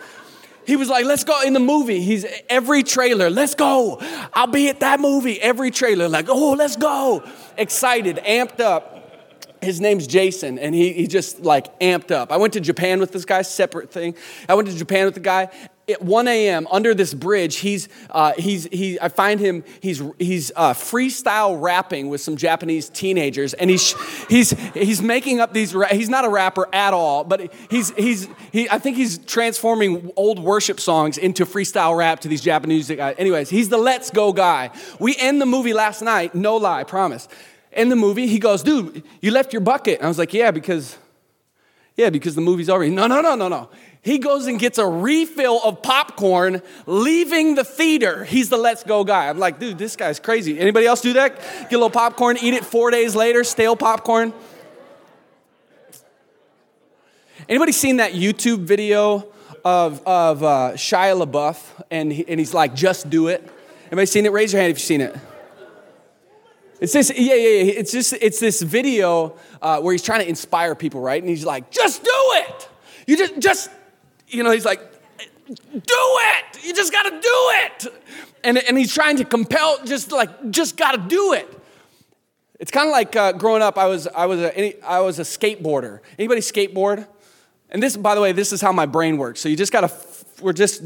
He 0.69 0.75
was 0.75 0.87
like, 0.87 1.03
let's 1.05 1.23
go 1.23 1.41
in 1.41 1.53
the 1.53 1.59
movie. 1.59 1.99
He's 1.99 2.27
every 2.47 2.83
trailer, 2.83 3.31
let's 3.31 3.55
go. 3.55 3.97
I'll 4.35 4.45
be 4.45 4.69
at 4.69 4.81
that 4.81 4.99
movie. 4.99 5.41
Every 5.41 5.71
trailer, 5.71 6.07
like, 6.07 6.29
oh, 6.29 6.51
let's 6.51 6.75
go. 6.75 7.23
Excited, 7.57 8.17
amped 8.17 8.59
up. 8.59 8.97
His 9.63 9.81
name's 9.81 10.05
Jason, 10.05 10.59
and 10.59 10.75
he, 10.75 10.93
he 10.93 11.07
just 11.07 11.41
like 11.41 11.79
amped 11.79 12.11
up. 12.11 12.31
I 12.31 12.37
went 12.37 12.53
to 12.53 12.59
Japan 12.59 12.99
with 12.99 13.11
this 13.11 13.25
guy, 13.25 13.41
separate 13.41 13.91
thing. 13.91 14.13
I 14.47 14.53
went 14.53 14.67
to 14.67 14.75
Japan 14.75 15.05
with 15.05 15.15
the 15.15 15.21
guy, 15.21 15.49
at 15.89 16.01
1 16.01 16.27
a.m. 16.27 16.67
under 16.71 16.93
this 16.93 17.13
bridge, 17.13 17.57
he's, 17.57 17.89
uh, 18.09 18.33
he's, 18.37 18.65
he, 18.65 18.99
I 18.99 19.09
find 19.09 19.39
him, 19.39 19.63
he's, 19.81 20.01
he's 20.17 20.51
uh, 20.55 20.73
freestyle 20.73 21.61
rapping 21.61 22.09
with 22.09 22.21
some 22.21 22.37
Japanese 22.37 22.89
teenagers, 22.89 23.53
and 23.53 23.69
he's, 23.69 23.93
he's, 24.27 24.51
he's 24.73 25.01
making 25.01 25.39
up 25.39 25.53
these, 25.53 25.75
he's 25.91 26.09
not 26.09 26.25
a 26.25 26.29
rapper 26.29 26.67
at 26.73 26.93
all, 26.93 27.23
but 27.23 27.51
he's, 27.69 27.91
he's, 27.91 28.27
he, 28.51 28.69
I 28.69 28.79
think 28.79 28.97
he's 28.97 29.17
transforming 29.19 30.11
old 30.15 30.39
worship 30.39 30.79
songs 30.79 31.17
into 31.17 31.45
freestyle 31.45 31.97
rap 31.97 32.19
to 32.21 32.27
these 32.27 32.41
Japanese 32.41 32.89
guys. 32.89 33.15
Anyways, 33.17 33.49
he's 33.49 33.69
the 33.69 33.77
let's 33.77 34.09
go 34.09 34.33
guy. 34.33 34.71
We 34.99 35.15
end 35.17 35.41
the 35.41 35.45
movie 35.45 35.73
last 35.73 36.01
night, 36.01 36.35
no 36.35 36.57
lie, 36.57 36.83
promise. 36.83 37.27
In 37.71 37.89
the 37.89 37.95
movie, 37.95 38.27
he 38.27 38.39
goes, 38.39 38.63
dude, 38.63 39.03
you 39.21 39.31
left 39.31 39.53
your 39.53 39.61
bucket. 39.61 39.99
And 39.99 40.05
I 40.05 40.07
was 40.07 40.17
like, 40.17 40.33
yeah, 40.33 40.51
because, 40.51 40.97
yeah, 41.95 42.09
because 42.09 42.35
the 42.35 42.41
movie's 42.41 42.69
already, 42.69 42.91
no, 42.91 43.07
no, 43.07 43.21
no, 43.21 43.35
no, 43.35 43.47
no. 43.47 43.69
He 44.01 44.17
goes 44.17 44.47
and 44.47 44.57
gets 44.57 44.77
a 44.77 44.87
refill 44.87 45.59
of 45.63 45.81
popcorn, 45.81 46.61
leaving 46.85 47.55
the 47.55 47.65
theater. 47.65 48.23
He's 48.23 48.49
the 48.49 48.57
let's 48.57 48.83
go 48.83 49.03
guy. 49.03 49.27
I'm 49.27 49.37
like, 49.37 49.59
dude, 49.59 49.77
this 49.77 49.95
guy's 49.95 50.19
crazy. 50.19 50.57
Anybody 50.57 50.85
else 50.85 51.01
do 51.01 51.13
that? 51.13 51.37
Get 51.37 51.73
a 51.73 51.77
little 51.77 51.89
popcorn, 51.89 52.37
eat 52.41 52.53
it 52.53 52.65
four 52.65 52.91
days 52.91 53.13
later, 53.13 53.43
stale 53.43 53.75
popcorn. 53.75 54.33
Anybody 57.49 57.71
seen 57.71 57.97
that 57.97 58.13
YouTube 58.13 58.59
video 58.59 59.27
of, 59.65 60.01
of 60.05 60.43
uh, 60.43 60.71
Shia 60.75 61.21
LaBeouf 61.21 61.61
and, 61.91 62.11
he, 62.11 62.25
and 62.27 62.39
he's 62.39 62.53
like, 62.53 62.75
just 62.75 63.09
do 63.09 63.27
it? 63.27 63.47
Anybody 63.87 64.05
seen 64.05 64.25
it? 64.25 64.31
Raise 64.31 64.53
your 64.53 64.61
hand 64.61 64.71
if 64.71 64.77
you've 64.77 64.85
seen 64.85 65.01
it. 65.01 65.15
It's 66.79 66.93
this, 66.93 67.11
yeah, 67.13 67.33
yeah, 67.33 67.63
yeah. 67.63 67.73
It's 67.73 67.91
just, 67.91 68.13
it's 68.13 68.39
this 68.39 68.61
video 68.61 69.35
uh, 69.61 69.81
where 69.81 69.91
he's 69.91 70.03
trying 70.03 70.21
to 70.21 70.29
inspire 70.29 70.75
people, 70.75 71.01
right? 71.01 71.21
And 71.21 71.29
he's 71.29 71.43
like, 71.43 71.71
just 71.71 72.01
do 72.01 72.09
it. 72.13 72.69
You 73.07 73.17
just, 73.17 73.39
just 73.39 73.69
you 74.29 74.43
know, 74.43 74.51
he's 74.51 74.65
like, 74.65 74.79
do 75.47 75.57
it. 75.77 76.63
You 76.63 76.73
just 76.73 76.91
got 76.91 77.03
to 77.03 77.09
do 77.09 77.19
it. 77.21 77.87
And, 78.43 78.57
and 78.57 78.77
he's 78.77 78.93
trying 78.93 79.17
to 79.17 79.25
compel, 79.25 79.83
just 79.85 80.11
like, 80.11 80.51
just 80.51 80.77
got 80.77 80.91
to 80.91 80.97
do 80.97 81.33
it. 81.33 81.47
It's 82.59 82.71
kind 82.71 82.87
of 82.87 82.91
like 82.91 83.15
uh, 83.15 83.31
growing 83.33 83.61
up, 83.61 83.77
I 83.77 83.87
was, 83.87 84.07
I, 84.07 84.25
was 84.25 84.39
a, 84.39 84.85
I 84.85 84.99
was 84.99 85.19
a 85.19 85.23
skateboarder. 85.23 85.99
Anybody 86.17 86.41
skateboard? 86.41 87.07
And 87.69 87.81
this, 87.81 87.95
by 87.95 88.15
the 88.15 88.21
way, 88.21 88.31
this 88.31 88.51
is 88.51 88.61
how 88.61 88.71
my 88.71 88.85
brain 88.85 89.17
works. 89.17 89.39
So 89.39 89.49
you 89.49 89.55
just 89.55 89.71
got 89.71 89.81
to, 89.81 89.91
we're 90.41 90.53
just 90.53 90.83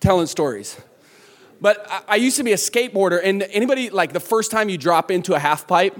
telling 0.00 0.26
stories. 0.26 0.80
But 1.60 1.86
I, 1.88 2.02
I 2.08 2.16
used 2.16 2.36
to 2.38 2.42
be 2.42 2.52
a 2.52 2.56
skateboarder, 2.56 3.20
and 3.22 3.42
anybody, 3.44 3.90
like 3.90 4.12
the 4.12 4.20
first 4.20 4.50
time 4.50 4.68
you 4.68 4.76
drop 4.76 5.10
into 5.10 5.34
a 5.34 5.38
half 5.38 5.66
pipe, 5.66 5.96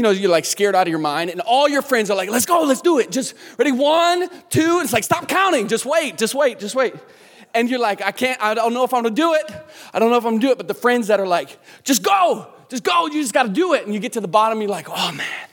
you 0.00 0.02
know, 0.02 0.12
you're 0.12 0.30
like 0.30 0.46
scared 0.46 0.74
out 0.74 0.86
of 0.86 0.90
your 0.90 0.98
mind, 0.98 1.28
and 1.28 1.42
all 1.42 1.68
your 1.68 1.82
friends 1.82 2.08
are 2.08 2.16
like, 2.16 2.30
let's 2.30 2.46
go, 2.46 2.62
let's 2.62 2.80
do 2.80 3.00
it. 3.00 3.10
Just 3.10 3.34
ready, 3.58 3.70
one, 3.70 4.30
two, 4.48 4.80
it's 4.82 4.94
like, 4.94 5.04
stop 5.04 5.28
counting, 5.28 5.68
just 5.68 5.84
wait, 5.84 6.16
just 6.16 6.34
wait, 6.34 6.58
just 6.58 6.74
wait. 6.74 6.94
And 7.52 7.68
you're 7.68 7.80
like, 7.80 8.00
I 8.00 8.10
can't, 8.10 8.42
I 8.42 8.54
don't 8.54 8.72
know 8.72 8.82
if 8.82 8.94
I'm 8.94 9.02
gonna 9.02 9.14
do 9.14 9.34
it. 9.34 9.52
I 9.92 9.98
don't 9.98 10.08
know 10.10 10.16
if 10.16 10.24
I'm 10.24 10.36
gonna 10.36 10.40
do 10.40 10.52
it. 10.52 10.56
But 10.56 10.68
the 10.68 10.74
friends 10.74 11.08
that 11.08 11.20
are 11.20 11.26
like, 11.26 11.58
just 11.84 12.02
go, 12.02 12.48
just 12.70 12.82
go, 12.82 13.08
you 13.08 13.20
just 13.20 13.34
gotta 13.34 13.50
do 13.50 13.74
it. 13.74 13.84
And 13.84 13.92
you 13.92 14.00
get 14.00 14.14
to 14.14 14.22
the 14.22 14.28
bottom, 14.28 14.58
you're 14.62 14.70
like, 14.70 14.88
oh 14.88 15.12
man, 15.12 15.48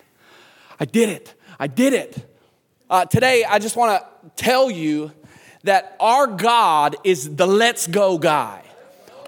I 0.79 0.85
did 0.85 1.09
it, 1.09 1.33
I 1.59 1.67
did 1.67 1.91
it. 1.91 2.33
Uh, 2.89 3.03
today, 3.03 3.43
I 3.43 3.59
just 3.59 3.75
want 3.75 4.01
to 4.01 4.31
tell 4.41 4.71
you 4.71 5.11
that 5.63 5.97
our 5.99 6.25
God 6.25 6.95
is 7.03 7.35
the 7.35 7.45
let's 7.45 7.85
go 7.85 8.17
guy. 8.17 8.63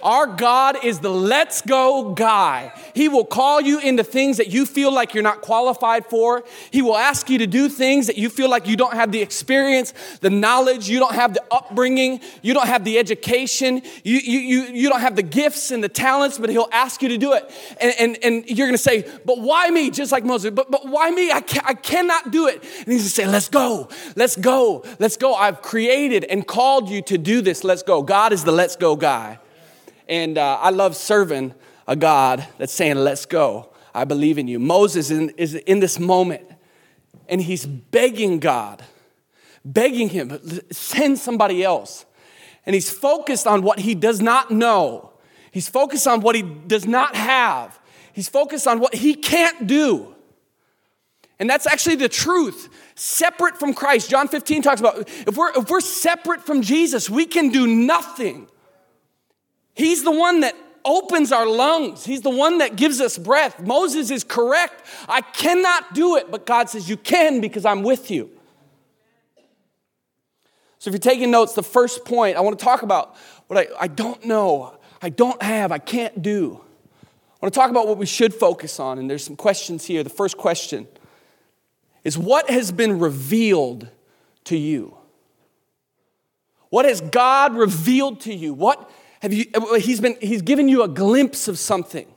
Our 0.01 0.27
God 0.27 0.83
is 0.83 0.99
the 0.99 1.09
let's 1.09 1.61
go 1.61 2.13
guy. 2.13 2.71
He 2.93 3.07
will 3.07 3.25
call 3.25 3.61
you 3.61 3.79
into 3.79 4.03
things 4.03 4.37
that 4.37 4.47
you 4.47 4.65
feel 4.65 4.93
like 4.93 5.13
you're 5.13 5.23
not 5.23 5.41
qualified 5.41 6.05
for. 6.05 6.43
He 6.71 6.81
will 6.81 6.97
ask 6.97 7.29
you 7.29 7.37
to 7.39 7.47
do 7.47 7.69
things 7.69 8.07
that 8.07 8.17
you 8.17 8.29
feel 8.29 8.49
like 8.49 8.67
you 8.67 8.77
don't 8.77 8.93
have 8.93 9.11
the 9.11 9.21
experience, 9.21 9.93
the 10.21 10.29
knowledge, 10.29 10.89
you 10.89 10.99
don't 10.99 11.15
have 11.15 11.33
the 11.33 11.43
upbringing, 11.51 12.21
you 12.41 12.53
don't 12.53 12.67
have 12.67 12.83
the 12.83 12.97
education, 12.97 13.81
you, 14.03 14.17
you, 14.17 14.39
you, 14.39 14.61
you 14.73 14.89
don't 14.89 15.01
have 15.01 15.15
the 15.15 15.23
gifts 15.23 15.71
and 15.71 15.83
the 15.83 15.89
talents, 15.89 16.37
but 16.37 16.49
He'll 16.49 16.69
ask 16.71 17.01
you 17.01 17.09
to 17.09 17.17
do 17.17 17.33
it. 17.33 17.49
And, 17.81 17.93
and, 17.99 18.17
and 18.23 18.57
you're 18.57 18.67
gonna 18.67 18.77
say, 18.77 19.05
But 19.25 19.39
why 19.39 19.69
me? 19.69 19.89
Just 19.89 20.11
like 20.11 20.23
Moses, 20.23 20.51
but, 20.51 20.71
but 20.71 20.87
why 20.87 21.11
me? 21.11 21.31
I, 21.31 21.43
I 21.65 21.73
cannot 21.73 22.31
do 22.31 22.47
it. 22.47 22.61
And 22.61 22.87
He's 22.93 23.01
gonna 23.01 23.09
say, 23.09 23.27
Let's 23.27 23.49
go, 23.49 23.89
let's 24.15 24.35
go, 24.35 24.85
let's 24.99 25.17
go. 25.17 25.33
I've 25.33 25.61
created 25.61 26.23
and 26.25 26.45
called 26.45 26.89
you 26.89 27.01
to 27.03 27.17
do 27.17 27.41
this. 27.41 27.63
Let's 27.63 27.83
go. 27.83 28.01
God 28.01 28.33
is 28.33 28.43
the 28.43 28.51
let's 28.51 28.75
go 28.75 28.95
guy. 28.95 29.39
And 30.09 30.39
uh, 30.39 30.57
I 30.59 30.71
love 30.71 30.95
serving 30.95 31.53
a 31.87 31.95
God 31.95 32.45
that's 32.57 32.73
saying, 32.73 32.97
Let's 32.97 33.25
go. 33.25 33.69
I 33.93 34.03
believe 34.03 34.37
in 34.37 34.47
you. 34.47 34.59
Moses 34.59 35.11
in, 35.11 35.29
is 35.31 35.55
in 35.55 35.79
this 35.79 35.99
moment, 35.99 36.43
and 37.27 37.41
he's 37.41 37.65
begging 37.65 38.39
God, 38.39 38.83
begging 39.63 40.09
him, 40.09 40.39
send 40.71 41.19
somebody 41.19 41.63
else. 41.63 42.05
And 42.65 42.73
he's 42.73 42.89
focused 42.89 43.47
on 43.47 43.61
what 43.61 43.79
he 43.79 43.95
does 43.95 44.21
not 44.21 44.51
know. 44.51 45.13
He's 45.51 45.69
focused 45.69 46.07
on 46.07 46.21
what 46.21 46.35
he 46.35 46.41
does 46.41 46.85
not 46.85 47.15
have. 47.15 47.79
He's 48.13 48.29
focused 48.29 48.67
on 48.67 48.79
what 48.79 48.93
he 48.93 49.15
can't 49.15 49.65
do. 49.65 50.15
And 51.39 51.49
that's 51.49 51.65
actually 51.65 51.95
the 51.95 52.09
truth. 52.09 52.69
Separate 52.95 53.57
from 53.57 53.73
Christ. 53.73 54.09
John 54.09 54.27
15 54.27 54.61
talks 54.61 54.81
about 54.81 55.07
if 55.07 55.37
we're, 55.37 55.51
if 55.57 55.69
we're 55.69 55.79
separate 55.79 56.45
from 56.45 56.61
Jesus, 56.61 57.09
we 57.09 57.25
can 57.25 57.49
do 57.49 57.65
nothing. 57.65 58.47
He's 59.79 60.03
the 60.03 60.11
one 60.11 60.41
that 60.41 60.55
opens 60.83 61.31
our 61.31 61.47
lungs. 61.47 62.03
He's 62.03 62.19
the 62.19 62.29
one 62.29 62.57
that 62.57 62.75
gives 62.75 62.99
us 62.99 63.17
breath. 63.17 63.61
Moses 63.61 64.11
is 64.11 64.25
correct. 64.25 64.85
I 65.07 65.21
cannot 65.21 65.93
do 65.93 66.17
it, 66.17 66.29
but 66.29 66.45
God 66.45 66.69
says, 66.69 66.89
You 66.89 66.97
can 66.97 67.39
because 67.39 67.63
I'm 67.63 67.81
with 67.81 68.11
you. 68.11 68.29
So 70.79 70.89
if 70.89 70.93
you're 70.93 70.99
taking 70.99 71.31
notes, 71.31 71.53
the 71.53 71.63
first 71.63 72.03
point, 72.03 72.35
I 72.35 72.41
want 72.41 72.59
to 72.59 72.65
talk 72.65 72.81
about 72.81 73.15
what 73.47 73.57
I, 73.57 73.67
I 73.79 73.87
don't 73.87 74.25
know, 74.25 74.77
I 75.01 75.07
don't 75.07 75.41
have, 75.41 75.71
I 75.71 75.77
can't 75.77 76.21
do. 76.21 76.59
I 76.91 77.45
want 77.45 77.53
to 77.53 77.57
talk 77.57 77.69
about 77.69 77.87
what 77.87 77.97
we 77.97 78.05
should 78.05 78.33
focus 78.33 78.81
on, 78.81 78.99
and 78.99 79.09
there's 79.09 79.23
some 79.23 79.37
questions 79.37 79.85
here. 79.85 80.03
The 80.03 80.09
first 80.09 80.35
question 80.35 80.89
is 82.03 82.17
what 82.17 82.49
has 82.49 82.73
been 82.73 82.99
revealed 82.99 83.87
to 84.43 84.57
you? 84.57 84.97
What 86.69 86.83
has 86.83 86.99
God 86.99 87.55
revealed 87.55 88.19
to 88.21 88.33
you? 88.33 88.53
What 88.53 88.91
have 89.19 89.33
you, 89.33 89.45
uh, 89.53 89.75
he's, 89.75 89.99
been, 89.99 90.17
he's 90.21 90.41
given 90.41 90.69
you 90.69 90.83
a 90.83 90.87
glimpse 90.87 91.47
of 91.47 91.59
something, 91.59 92.07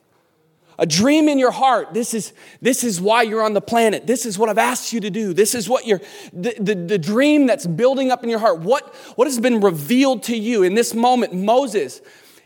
a 0.79 0.87
dream 0.87 1.29
in 1.29 1.39
your 1.39 1.51
heart. 1.51 1.95
This 1.95 2.15
is, 2.15 2.33
this 2.61 2.85
is 2.85 3.01
why 3.01 3.23
you're 3.23 3.43
on 3.43 3.55
the 3.55 3.61
planet. 3.61 4.07
This 4.07 4.25
is 4.25 4.39
what 4.39 4.49
I've 4.49 4.59
asked 4.59 4.93
you 4.93 5.01
to 5.01 5.11
do. 5.11 5.33
This 5.33 5.55
is 5.55 5.69
what 5.69 5.87
you're, 5.87 6.01
the, 6.33 6.55
the, 6.59 6.75
the 6.75 6.99
dream 6.99 7.47
that's 7.47 7.67
building 7.67 8.11
up 8.11 8.23
in 8.23 8.31
your 8.31 8.39
heart. 8.39 8.61
What, 8.61 8.95
what 9.17 9.27
has 9.27 9.39
been 9.39 9.61
revealed 9.61 10.23
to 10.25 10.37
you 10.37 10.63
in 10.63 10.75
this 10.75 10.95
moment? 10.95 11.35
Moses, 11.35 12.01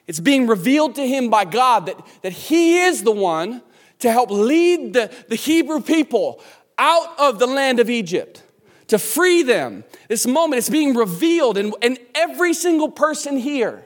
it's 0.07 0.21
being 0.21 0.47
revealed 0.47 0.95
to 0.97 1.07
him 1.07 1.31
by 1.31 1.45
God 1.45 1.87
that, 1.87 2.07
that 2.23 2.33
he 2.33 2.81
is 2.81 3.03
the 3.03 3.13
one 3.13 3.63
to 4.01 4.11
help 4.11 4.31
lead 4.31 4.93
the, 4.93 5.11
the 5.29 5.37
Hebrew 5.37 5.81
people 5.81 6.43
out 6.79 7.19
of 7.19 7.39
the 7.39 7.47
land 7.47 7.81
of 7.81 7.89
Egypt 7.89 8.43
to 8.89 8.99
free 8.99 9.43
them. 9.43 9.85
This 10.09 10.27
moment 10.27 10.59
is 10.59 10.71
being 10.71 10.95
revealed, 10.95 11.59
and, 11.59 11.75
and 11.83 11.99
every 12.15 12.55
single 12.55 12.91
person 12.91 13.37
here 13.37 13.86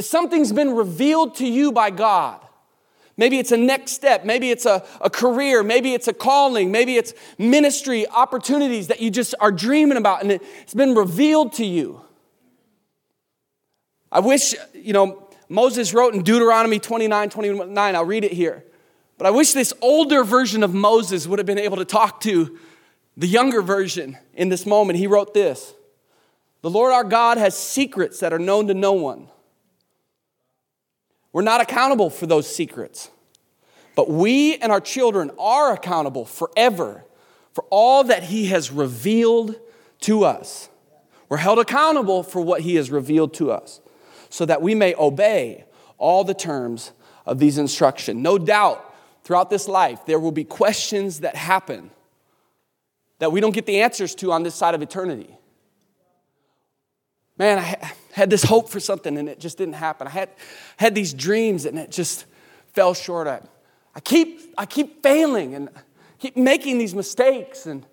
Something's 0.00 0.52
been 0.52 0.74
revealed 0.74 1.36
to 1.36 1.46
you 1.46 1.72
by 1.72 1.90
God. 1.90 2.40
Maybe 3.16 3.38
it's 3.38 3.52
a 3.52 3.56
next 3.56 3.92
step. 3.92 4.24
Maybe 4.24 4.50
it's 4.50 4.66
a, 4.66 4.84
a 5.00 5.08
career. 5.08 5.62
Maybe 5.62 5.94
it's 5.94 6.06
a 6.06 6.12
calling. 6.12 6.70
Maybe 6.70 6.96
it's 6.96 7.14
ministry 7.38 8.06
opportunities 8.08 8.88
that 8.88 9.00
you 9.00 9.10
just 9.10 9.34
are 9.40 9.50
dreaming 9.50 9.96
about 9.96 10.22
and 10.22 10.32
it's 10.32 10.74
been 10.74 10.94
revealed 10.94 11.54
to 11.54 11.64
you. 11.64 12.02
I 14.12 14.20
wish, 14.20 14.54
you 14.74 14.92
know, 14.92 15.28
Moses 15.48 15.94
wrote 15.94 16.14
in 16.14 16.22
Deuteronomy 16.22 16.78
29 16.78 17.30
29, 17.30 17.94
I'll 17.94 18.04
read 18.04 18.24
it 18.24 18.32
here. 18.32 18.64
But 19.18 19.26
I 19.26 19.30
wish 19.30 19.52
this 19.52 19.72
older 19.80 20.24
version 20.24 20.62
of 20.62 20.74
Moses 20.74 21.26
would 21.26 21.38
have 21.38 21.46
been 21.46 21.58
able 21.58 21.78
to 21.78 21.86
talk 21.86 22.20
to 22.22 22.58
the 23.16 23.26
younger 23.26 23.62
version 23.62 24.18
in 24.34 24.50
this 24.50 24.66
moment. 24.66 24.98
He 24.98 25.06
wrote 25.06 25.32
this 25.32 25.74
The 26.60 26.70
Lord 26.70 26.92
our 26.92 27.04
God 27.04 27.38
has 27.38 27.56
secrets 27.56 28.20
that 28.20 28.34
are 28.34 28.38
known 28.38 28.66
to 28.66 28.74
no 28.74 28.92
one 28.92 29.28
we're 31.36 31.42
not 31.42 31.60
accountable 31.60 32.08
for 32.08 32.24
those 32.24 32.50
secrets. 32.50 33.10
But 33.94 34.08
we 34.08 34.56
and 34.56 34.72
our 34.72 34.80
children 34.80 35.30
are 35.38 35.74
accountable 35.74 36.24
forever 36.24 37.04
for 37.52 37.64
all 37.68 38.04
that 38.04 38.22
He 38.22 38.46
has 38.46 38.70
revealed 38.70 39.54
to 40.00 40.24
us. 40.24 40.70
We're 41.28 41.36
held 41.36 41.58
accountable 41.58 42.22
for 42.22 42.40
what 42.40 42.62
He 42.62 42.76
has 42.76 42.90
revealed 42.90 43.34
to 43.34 43.50
us 43.50 43.82
so 44.30 44.46
that 44.46 44.62
we 44.62 44.74
may 44.74 44.94
obey 44.94 45.66
all 45.98 46.24
the 46.24 46.32
terms 46.32 46.92
of 47.26 47.38
these 47.38 47.58
instructions. 47.58 48.18
No 48.18 48.38
doubt, 48.38 48.96
throughout 49.22 49.50
this 49.50 49.68
life, 49.68 50.06
there 50.06 50.18
will 50.18 50.32
be 50.32 50.44
questions 50.44 51.20
that 51.20 51.36
happen 51.36 51.90
that 53.18 53.30
we 53.30 53.42
don't 53.42 53.54
get 53.54 53.66
the 53.66 53.82
answers 53.82 54.14
to 54.14 54.32
on 54.32 54.42
this 54.42 54.54
side 54.54 54.74
of 54.74 54.80
eternity. 54.80 55.36
Man, 57.36 57.58
I 57.58 57.92
had 58.16 58.30
this 58.30 58.42
hope 58.42 58.70
for 58.70 58.80
something 58.80 59.18
and 59.18 59.28
it 59.28 59.38
just 59.38 59.58
didn't 59.58 59.74
happen. 59.74 60.06
I 60.06 60.10
had, 60.10 60.30
had 60.78 60.94
these 60.94 61.12
dreams 61.12 61.66
and 61.66 61.78
it 61.78 61.90
just 61.90 62.24
fell 62.72 62.94
short. 62.94 63.26
I, 63.26 63.42
I, 63.94 64.00
keep, 64.00 64.40
I 64.56 64.64
keep 64.64 65.02
failing 65.02 65.54
and 65.54 65.68
keep 66.18 66.34
making 66.34 66.78
these 66.78 66.94
mistakes. 66.94 67.66
And, 67.66 67.84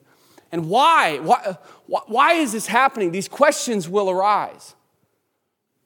and 0.50 0.70
why? 0.70 1.20
why? 1.20 1.58
Why 2.08 2.34
is 2.36 2.54
this 2.54 2.68
happening? 2.68 3.12
These 3.12 3.28
questions 3.28 3.90
will 3.90 4.10
arise. 4.10 4.76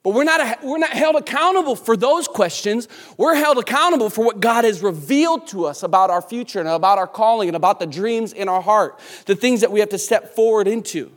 But 0.03 0.13
we're 0.13 0.24
not, 0.24 0.63
we're 0.63 0.77
not 0.77 0.91
held 0.91 1.15
accountable 1.15 1.75
for 1.75 1.98
those 1.98 2.27
questions. 2.27 2.88
We're 3.17 3.34
held 3.34 3.58
accountable 3.58 4.12
for 4.12 4.24
what 4.24 4.39
God 4.39 4.65
has 4.65 4.84
revealed 4.84 5.48
to 5.48 5.65
us 5.65 5.82
about 5.82 6.12
our 6.12 6.22
future 6.22 6.60
and 6.60 6.70
about 6.70 7.00
our 7.00 7.08
calling 7.08 7.50
and 7.50 7.56
about 7.56 7.79
the 7.79 7.88
dreams 7.88 8.34
in 8.34 8.48
our 8.48 8.62
heart, 8.62 9.00
the 9.25 9.36
things 9.36 9.62
that 9.62 9.72
we 9.72 9.79
have 9.79 9.89
to 9.89 9.98
step 9.98 10.36
forward 10.36 10.67
into. 10.67 11.12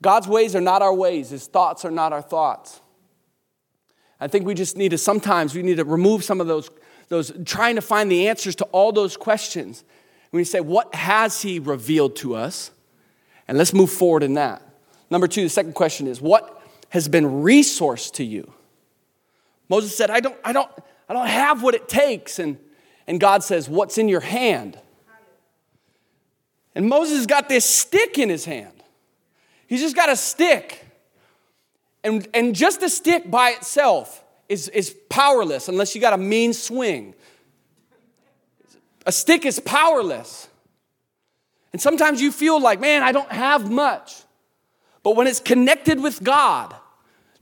God's 0.00 0.28
ways 0.28 0.54
are 0.54 0.60
not 0.60 0.82
our 0.82 0.94
ways, 0.94 1.30
His 1.30 1.46
thoughts 1.46 1.84
are 1.84 1.90
not 1.90 2.12
our 2.12 2.22
thoughts. 2.22 2.80
I 4.20 4.28
think 4.28 4.46
we 4.46 4.54
just 4.54 4.76
need 4.76 4.90
to 4.90 4.98
sometimes 4.98 5.54
we 5.54 5.62
need 5.62 5.76
to 5.76 5.84
remove 5.84 6.24
some 6.24 6.40
of 6.40 6.46
those, 6.46 6.70
those 7.08 7.32
trying 7.44 7.76
to 7.76 7.80
find 7.80 8.10
the 8.10 8.28
answers 8.28 8.56
to 8.56 8.64
all 8.66 8.92
those 8.92 9.16
questions. 9.16 9.84
And 10.32 10.38
we 10.38 10.44
say, 10.44 10.60
what 10.60 10.94
has 10.94 11.42
He 11.42 11.58
revealed 11.58 12.16
to 12.16 12.34
us? 12.34 12.70
And 13.46 13.56
let's 13.56 13.72
move 13.72 13.90
forward 13.90 14.22
in 14.22 14.34
that. 14.34 14.62
Number 15.10 15.26
two, 15.26 15.42
the 15.42 15.48
second 15.48 15.74
question 15.74 16.06
is, 16.06 16.20
what 16.20 16.62
has 16.90 17.08
been 17.08 17.24
resourced 17.24 18.12
to 18.14 18.24
you? 18.24 18.52
Moses 19.68 19.96
said, 19.96 20.10
I 20.10 20.20
don't, 20.20 20.36
I 20.44 20.52
don't, 20.52 20.70
I 21.08 21.12
don't 21.12 21.26
have 21.26 21.62
what 21.62 21.74
it 21.74 21.88
takes. 21.88 22.38
And, 22.38 22.58
and 23.06 23.20
God 23.20 23.42
says, 23.42 23.68
What's 23.68 23.98
in 23.98 24.08
your 24.08 24.20
hand? 24.20 24.78
And 26.74 26.88
Moses 26.88 27.26
got 27.26 27.48
this 27.48 27.64
stick 27.64 28.18
in 28.18 28.28
his 28.28 28.44
hand. 28.44 28.77
He's 29.68 29.80
just 29.80 29.94
got 29.94 30.08
a 30.08 30.16
stick. 30.16 30.84
And, 32.02 32.26
and 32.32 32.54
just 32.54 32.82
a 32.82 32.88
stick 32.88 33.30
by 33.30 33.50
itself 33.50 34.24
is, 34.48 34.68
is 34.68 34.96
powerless 35.10 35.68
unless 35.68 35.94
you 35.94 36.00
got 36.00 36.14
a 36.14 36.18
mean 36.18 36.54
swing. 36.54 37.14
A 39.04 39.12
stick 39.12 39.44
is 39.44 39.60
powerless. 39.60 40.48
And 41.72 41.82
sometimes 41.82 42.20
you 42.20 42.32
feel 42.32 42.60
like, 42.60 42.80
man, 42.80 43.02
I 43.02 43.12
don't 43.12 43.30
have 43.30 43.70
much. 43.70 44.14
But 45.02 45.16
when 45.16 45.26
it's 45.26 45.40
connected 45.40 46.00
with 46.02 46.24
God, 46.24 46.74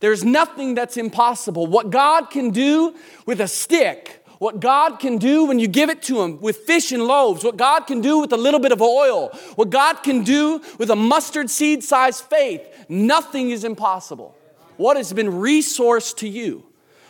there's 0.00 0.25
nothing 0.25 0.75
that's 0.75 0.97
impossible. 0.97 1.66
What 1.68 1.90
God 1.90 2.30
can 2.30 2.50
do 2.50 2.95
with 3.25 3.40
a 3.40 3.49
stick 3.49 4.25
what 4.38 4.61
God 4.61 4.99
can 4.99 5.19
do 5.19 5.47
when 5.47 5.59
you 5.59 5.66
give 5.66 5.88
it 5.88 6.02
to 6.02 6.21
Him 6.21 6.40
with 6.40 6.59
fish 6.59 6.93
and 6.93 7.02
loaves, 7.02 7.43
what 7.43 7.57
God 7.57 7.81
can 7.81 8.00
do 8.00 8.19
with 8.19 8.33
a 8.33 8.37
little 8.37 8.61
bit 8.61 8.73
of 8.73 8.83
oil, 8.83 9.31
what 9.55 9.71
God 9.71 10.02
can 10.02 10.25
do 10.25 10.61
with 10.78 10.90
a 10.90 10.97
mustard 10.97 11.49
seed 11.49 11.83
sized 11.83 12.25
faith, 12.25 12.62
nothing 12.88 13.50
is 13.50 13.64
impossible. 13.64 14.37
What 14.76 14.99
has 14.99 15.12
been 15.12 15.28
resourced 15.28 16.19
to 16.19 16.28
you? 16.28 16.66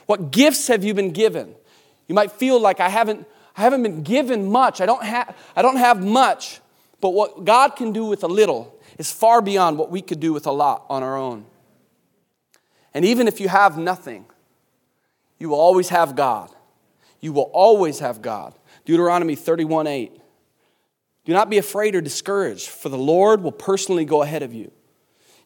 What 0.07 0.31
gifts 0.31 0.69
have 0.69 0.85
you 0.85 0.95
been 0.95 1.11
given? 1.11 1.55
You 2.07 2.15
might 2.15 2.31
feel 2.31 2.61
like 2.61 2.79
I 2.79 2.89
haven't, 2.89 3.27
I 3.57 3.63
haven't 3.63 3.83
been 3.83 4.03
given 4.05 4.51
much. 4.51 4.81
I 4.81 4.87
don't, 4.87 5.03
have, 5.03 5.37
I 5.57 5.63
don't 5.63 5.77
have 5.77 6.05
much. 6.05 6.61
But 7.01 7.11
what 7.11 7.45
God 7.45 7.71
can 7.71 7.93
do 7.93 8.05
with 8.05 8.23
a 8.23 8.29
little 8.29 8.79
is 8.99 9.11
far 9.11 9.43
beyond 9.43 9.79
what 9.79 9.91
we 9.91 10.01
could 10.01 10.21
do 10.21 10.33
with 10.33 10.47
a 10.47 10.53
lot 10.53 10.87
on 10.89 11.03
our 11.03 11.17
own. 11.17 11.45
And 12.95 13.05
even 13.05 13.27
if 13.27 13.41
you 13.41 13.49
have 13.49 13.77
nothing, 13.77 14.27
you 15.39 15.49
will 15.49 15.61
always 15.61 15.89
have 15.89 16.15
God 16.15 16.56
you 17.21 17.33
will 17.33 17.51
always 17.53 18.01
have 18.01 18.23
God. 18.23 18.55
Deuteronomy 18.85 19.35
31 19.35 19.87
8. 19.87 20.21
Do 21.25 21.33
not 21.33 21.51
be 21.51 21.59
afraid 21.59 21.95
or 21.95 22.01
discouraged, 22.01 22.69
for 22.69 22.89
the 22.89 22.99
Lord 22.99 23.43
will 23.43 23.53
personally 23.53 24.05
go 24.05 24.23
ahead 24.23 24.43
of 24.43 24.55
you. 24.55 24.71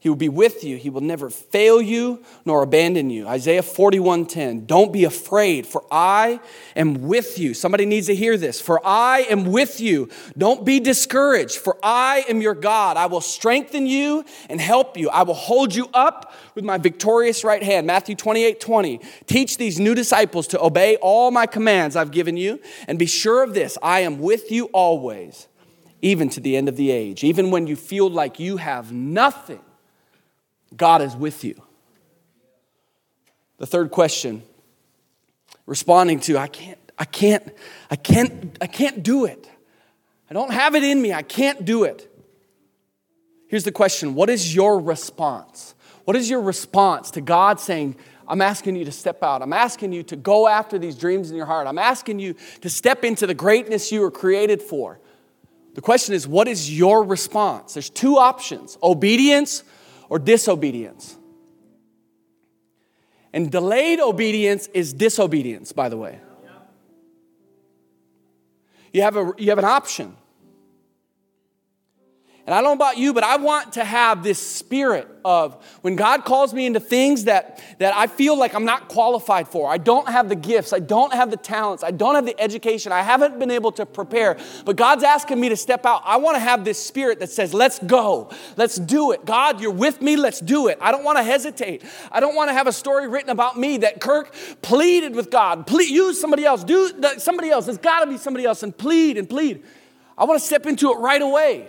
He 0.02 0.08
will 0.08 0.16
be 0.16 0.30
with 0.30 0.64
you. 0.64 0.78
He 0.78 0.88
will 0.88 1.02
never 1.02 1.28
fail 1.28 1.80
you 1.80 2.22
nor 2.46 2.62
abandon 2.62 3.10
you. 3.10 3.28
Isaiah 3.28 3.60
41:10. 3.60 4.64
Don't 4.64 4.94
be 4.94 5.04
afraid, 5.04 5.66
for 5.66 5.84
I 5.90 6.40
am 6.74 7.06
with 7.06 7.38
you. 7.38 7.52
Somebody 7.52 7.84
needs 7.84 8.06
to 8.06 8.14
hear 8.14 8.38
this. 8.38 8.62
For 8.62 8.80
I 8.82 9.26
am 9.28 9.52
with 9.52 9.78
you. 9.78 10.08
Don't 10.38 10.64
be 10.64 10.80
discouraged, 10.80 11.58
for 11.58 11.76
I 11.82 12.24
am 12.30 12.40
your 12.40 12.54
God. 12.54 12.96
I 12.96 13.06
will 13.06 13.20
strengthen 13.20 13.86
you 13.86 14.24
and 14.48 14.58
help 14.58 14.96
you. 14.96 15.10
I 15.10 15.22
will 15.22 15.34
hold 15.34 15.74
you 15.74 15.90
up 15.92 16.32
with 16.54 16.64
my 16.64 16.78
victorious 16.78 17.44
right 17.44 17.62
hand. 17.62 17.86
Matthew 17.86 18.14
28:20. 18.14 19.00
Teach 19.26 19.58
these 19.58 19.78
new 19.78 19.94
disciples 19.94 20.46
to 20.46 20.62
obey 20.62 20.96
all 21.02 21.30
my 21.30 21.44
commands 21.44 21.94
I've 21.94 22.10
given 22.10 22.38
you, 22.38 22.58
and 22.88 22.98
be 22.98 23.04
sure 23.04 23.42
of 23.42 23.52
this, 23.52 23.76
I 23.82 24.00
am 24.00 24.18
with 24.18 24.50
you 24.50 24.70
always, 24.72 25.46
even 26.00 26.30
to 26.30 26.40
the 26.40 26.56
end 26.56 26.70
of 26.70 26.76
the 26.76 26.90
age. 26.90 27.22
Even 27.22 27.50
when 27.50 27.66
you 27.66 27.76
feel 27.76 28.08
like 28.08 28.40
you 28.40 28.56
have 28.56 28.92
nothing 28.92 29.60
God 30.76 31.02
is 31.02 31.16
with 31.16 31.44
you. 31.44 31.60
The 33.58 33.66
third 33.66 33.90
question, 33.90 34.42
responding 35.66 36.20
to, 36.20 36.38
I 36.38 36.46
can't, 36.46 36.78
I 36.98 37.04
can't, 37.04 37.52
I 37.90 37.96
can't, 37.96 38.56
I 38.60 38.66
can't 38.66 39.02
do 39.02 39.24
it. 39.26 39.48
I 40.30 40.34
don't 40.34 40.52
have 40.52 40.74
it 40.74 40.84
in 40.84 41.00
me. 41.00 41.12
I 41.12 41.22
can't 41.22 41.64
do 41.64 41.84
it. 41.84 42.06
Here's 43.48 43.64
the 43.64 43.72
question 43.72 44.14
What 44.14 44.30
is 44.30 44.54
your 44.54 44.80
response? 44.80 45.74
What 46.04 46.16
is 46.16 46.30
your 46.30 46.40
response 46.40 47.10
to 47.12 47.20
God 47.20 47.60
saying, 47.60 47.96
I'm 48.26 48.40
asking 48.40 48.76
you 48.76 48.84
to 48.84 48.92
step 48.92 49.22
out. 49.24 49.42
I'm 49.42 49.52
asking 49.52 49.92
you 49.92 50.04
to 50.04 50.16
go 50.16 50.46
after 50.46 50.78
these 50.78 50.96
dreams 50.96 51.30
in 51.30 51.36
your 51.36 51.46
heart. 51.46 51.66
I'm 51.66 51.78
asking 51.78 52.20
you 52.20 52.36
to 52.60 52.70
step 52.70 53.04
into 53.04 53.26
the 53.26 53.34
greatness 53.34 53.90
you 53.90 54.00
were 54.00 54.10
created 54.10 54.62
for. 54.62 55.00
The 55.74 55.80
question 55.80 56.14
is, 56.14 56.28
what 56.28 56.46
is 56.46 56.76
your 56.76 57.02
response? 57.02 57.74
There's 57.74 57.90
two 57.90 58.18
options 58.18 58.78
obedience 58.82 59.64
or 60.10 60.18
disobedience. 60.18 61.16
And 63.32 63.50
delayed 63.50 64.00
obedience 64.00 64.66
is 64.74 64.92
disobedience, 64.92 65.72
by 65.72 65.88
the 65.88 65.96
way. 65.96 66.20
You 68.92 69.02
have, 69.02 69.16
a, 69.16 69.32
you 69.38 69.50
have 69.50 69.58
an 69.58 69.64
option. 69.64 70.16
And 72.46 72.54
I 72.54 72.62
don't 72.62 72.64
know 72.64 72.84
about 72.84 72.96
you, 72.96 73.12
but 73.12 73.22
I 73.22 73.36
want 73.36 73.74
to 73.74 73.84
have 73.84 74.22
this 74.22 74.38
spirit 74.38 75.06
of 75.24 75.62
when 75.82 75.94
God 75.94 76.24
calls 76.24 76.54
me 76.54 76.64
into 76.64 76.80
things 76.80 77.24
that, 77.24 77.62
that 77.78 77.94
I 77.94 78.06
feel 78.06 78.36
like 78.36 78.54
I'm 78.54 78.64
not 78.64 78.88
qualified 78.88 79.46
for. 79.46 79.70
I 79.70 79.76
don't 79.76 80.08
have 80.08 80.28
the 80.28 80.34
gifts, 80.34 80.72
I 80.72 80.78
don't 80.78 81.12
have 81.12 81.30
the 81.30 81.36
talents, 81.36 81.84
I 81.84 81.90
don't 81.90 82.14
have 82.14 82.24
the 82.24 82.38
education, 82.40 82.92
I 82.92 83.02
haven't 83.02 83.38
been 83.38 83.50
able 83.50 83.72
to 83.72 83.84
prepare. 83.84 84.38
But 84.64 84.76
God's 84.76 85.04
asking 85.04 85.38
me 85.38 85.50
to 85.50 85.56
step 85.56 85.84
out. 85.84 86.02
I 86.04 86.16
want 86.16 86.36
to 86.36 86.40
have 86.40 86.64
this 86.64 86.82
spirit 86.82 87.20
that 87.20 87.30
says, 87.30 87.52
let's 87.52 87.78
go, 87.78 88.30
let's 88.56 88.76
do 88.76 89.12
it. 89.12 89.24
God, 89.26 89.60
you're 89.60 89.70
with 89.70 90.00
me, 90.00 90.16
let's 90.16 90.40
do 90.40 90.68
it. 90.68 90.78
I 90.80 90.92
don't 90.92 91.04
want 91.04 91.18
to 91.18 91.24
hesitate. 91.24 91.84
I 92.10 92.20
don't 92.20 92.34
want 92.34 92.48
to 92.48 92.54
have 92.54 92.66
a 92.66 92.72
story 92.72 93.06
written 93.06 93.30
about 93.30 93.58
me 93.58 93.78
that 93.78 94.00
Kirk 94.00 94.34
pleaded 94.62 95.14
with 95.14 95.30
God. 95.30 95.66
Please 95.66 95.90
use 95.90 96.18
somebody 96.18 96.44
else, 96.44 96.64
do 96.64 96.90
somebody 97.18 97.50
else. 97.50 97.66
There's 97.66 97.78
got 97.78 98.04
to 98.04 98.10
be 98.10 98.16
somebody 98.16 98.46
else, 98.46 98.62
and 98.62 98.76
plead 98.76 99.18
and 99.18 99.28
plead. 99.28 99.62
I 100.16 100.24
want 100.24 100.40
to 100.40 100.46
step 100.46 100.66
into 100.66 100.90
it 100.92 100.96
right 100.96 101.20
away. 101.20 101.68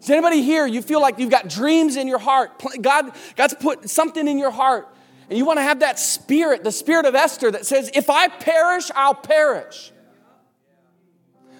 Is 0.00 0.08
anybody 0.08 0.42
here, 0.42 0.66
you 0.66 0.80
feel 0.80 1.00
like 1.00 1.18
you've 1.18 1.30
got 1.30 1.48
dreams 1.48 1.96
in 1.96 2.08
your 2.08 2.18
heart? 2.18 2.50
God, 2.80 3.12
God's 3.36 3.54
put 3.54 3.90
something 3.90 4.26
in 4.26 4.38
your 4.38 4.50
heart, 4.50 4.88
and 5.28 5.36
you 5.36 5.44
want 5.44 5.58
to 5.58 5.62
have 5.62 5.80
that 5.80 5.98
spirit, 5.98 6.64
the 6.64 6.72
spirit 6.72 7.04
of 7.04 7.14
Esther 7.14 7.50
that 7.50 7.66
says, 7.66 7.90
If 7.94 8.08
I 8.08 8.28
perish, 8.28 8.90
I'll 8.94 9.14
perish. 9.14 9.92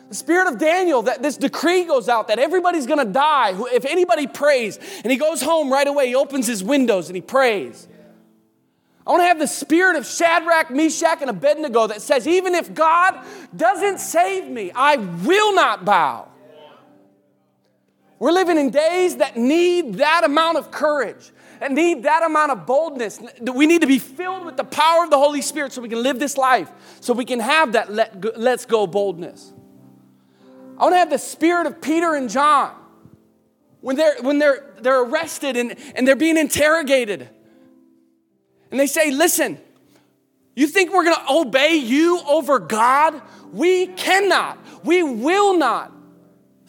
The 0.08 0.14
spirit 0.16 0.48
of 0.48 0.58
Daniel, 0.58 1.02
that 1.02 1.22
this 1.22 1.36
decree 1.36 1.84
goes 1.84 2.08
out 2.08 2.28
that 2.28 2.40
everybody's 2.40 2.86
gonna 2.86 3.04
die. 3.04 3.54
If 3.72 3.84
anybody 3.84 4.26
prays, 4.26 4.78
and 5.04 5.12
he 5.12 5.18
goes 5.18 5.40
home 5.40 5.72
right 5.72 5.86
away, 5.86 6.08
he 6.08 6.16
opens 6.16 6.46
his 6.46 6.64
windows 6.64 7.08
and 7.08 7.16
he 7.16 7.22
prays. 7.22 7.86
I 9.06 9.10
want 9.10 9.22
to 9.22 9.26
have 9.26 9.38
the 9.38 9.46
spirit 9.46 9.96
of 9.96 10.06
Shadrach, 10.06 10.70
Meshach, 10.70 11.20
and 11.20 11.30
Abednego 11.30 11.86
that 11.86 12.02
says, 12.02 12.26
even 12.26 12.54
if 12.54 12.74
God 12.74 13.24
doesn't 13.54 13.98
save 13.98 14.48
me, 14.48 14.72
I 14.74 14.96
will 14.96 15.54
not 15.54 15.84
bow. 15.84 16.29
We're 18.20 18.32
living 18.32 18.58
in 18.58 18.68
days 18.68 19.16
that 19.16 19.38
need 19.38 19.94
that 19.94 20.24
amount 20.24 20.58
of 20.58 20.70
courage 20.70 21.32
and 21.62 21.74
need 21.74 22.02
that 22.02 22.22
amount 22.22 22.52
of 22.52 22.66
boldness. 22.66 23.18
We 23.40 23.66
need 23.66 23.80
to 23.80 23.86
be 23.86 23.98
filled 23.98 24.44
with 24.44 24.58
the 24.58 24.64
power 24.64 25.04
of 25.04 25.10
the 25.10 25.16
Holy 25.16 25.40
Spirit 25.40 25.72
so 25.72 25.80
we 25.80 25.88
can 25.88 26.02
live 26.02 26.18
this 26.18 26.36
life, 26.36 26.70
so 27.00 27.14
we 27.14 27.24
can 27.24 27.40
have 27.40 27.72
that 27.72 27.90
let 27.90 28.20
go, 28.20 28.30
let's 28.36 28.66
go 28.66 28.86
boldness. 28.86 29.54
I 30.78 30.82
want 30.82 30.92
to 30.92 30.98
have 30.98 31.10
the 31.10 31.18
spirit 31.18 31.66
of 31.66 31.80
Peter 31.80 32.14
and 32.14 32.28
John 32.28 32.74
when 33.80 33.96
they're, 33.96 34.16
when 34.20 34.38
they're, 34.38 34.70
they're 34.82 35.02
arrested 35.02 35.56
and, 35.56 35.74
and 35.94 36.06
they're 36.06 36.14
being 36.14 36.36
interrogated. 36.36 37.26
And 38.70 38.78
they 38.78 38.86
say, 38.86 39.10
Listen, 39.10 39.58
you 40.54 40.66
think 40.66 40.92
we're 40.92 41.04
going 41.04 41.16
to 41.16 41.32
obey 41.32 41.76
you 41.76 42.20
over 42.28 42.58
God? 42.58 43.20
We 43.50 43.86
cannot. 43.86 44.58
We 44.84 45.02
will 45.02 45.56
not. 45.56 45.92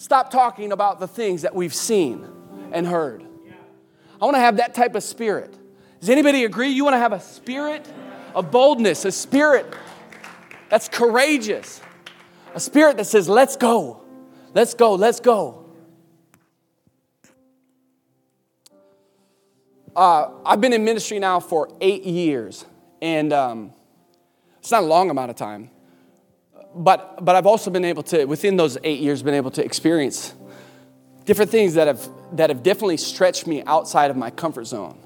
Stop 0.01 0.31
talking 0.31 0.71
about 0.71 0.99
the 0.99 1.07
things 1.07 1.43
that 1.43 1.53
we've 1.53 1.75
seen 1.75 2.27
and 2.71 2.87
heard. 2.87 3.23
I 4.19 4.25
want 4.25 4.35
to 4.35 4.39
have 4.39 4.57
that 4.57 4.73
type 4.73 4.95
of 4.95 5.03
spirit. 5.03 5.55
Does 5.99 6.09
anybody 6.09 6.43
agree? 6.43 6.69
You 6.69 6.83
want 6.83 6.95
to 6.95 6.97
have 6.97 7.13
a 7.13 7.19
spirit 7.19 7.87
of 8.33 8.49
boldness, 8.49 9.05
a 9.05 9.11
spirit 9.11 9.71
that's 10.69 10.89
courageous, 10.89 11.81
a 12.55 12.59
spirit 12.59 12.97
that 12.97 13.05
says, 13.05 13.29
let's 13.29 13.55
go, 13.57 14.01
let's 14.55 14.73
go, 14.73 14.95
let's 14.95 15.19
go. 15.19 15.69
Uh, 19.95 20.31
I've 20.43 20.61
been 20.61 20.73
in 20.73 20.83
ministry 20.83 21.19
now 21.19 21.39
for 21.39 21.69
eight 21.79 22.05
years, 22.05 22.65
and 23.03 23.31
um, 23.31 23.71
it's 24.57 24.71
not 24.71 24.81
a 24.81 24.87
long 24.87 25.11
amount 25.11 25.29
of 25.29 25.35
time 25.35 25.69
but, 26.75 27.23
but 27.23 27.35
I've 27.35 27.45
also 27.45 27.69
been 27.69 27.85
able 27.85 28.03
to, 28.03 28.25
within 28.25 28.57
those 28.57 28.77
eight 28.83 28.99
years, 28.99 29.23
been 29.23 29.33
able 29.33 29.51
to 29.51 29.63
experience 29.63 30.33
different 31.25 31.51
things 31.51 31.75
that 31.75 31.87
have, 31.87 32.09
that 32.33 32.49
have 32.49 32.63
definitely 32.63 32.97
stretched 32.97 33.47
me 33.47 33.63
outside 33.63 34.11
of 34.11 34.17
my 34.17 34.29
comfort 34.29 34.65
zone. 34.65 34.97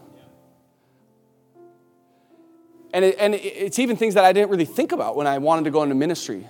And, 2.94 3.04
it, 3.04 3.16
and 3.20 3.36
it's 3.36 3.80
even 3.80 3.98
things 3.98 4.14
that 4.14 4.24
I 4.24 4.32
didn't 4.32 4.50
really 4.50 4.66
think 4.66 4.92
about 4.92 5.16
when 5.18 5.28
I 5.28 5.38
wanted 5.38 5.66
to 5.66 5.72
go 5.72 5.84
into 5.84 5.96
ministry. 5.96 6.48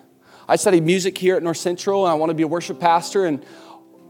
I 0.47 0.57
studied 0.57 0.83
music 0.83 1.17
here 1.17 1.35
at 1.35 1.43
North 1.43 1.57
Central, 1.57 2.05
and 2.05 2.11
I 2.11 2.15
want 2.15 2.29
to 2.29 2.35
be 2.35 2.43
a 2.43 2.47
worship 2.47 2.79
pastor. 2.79 3.25
And 3.25 3.43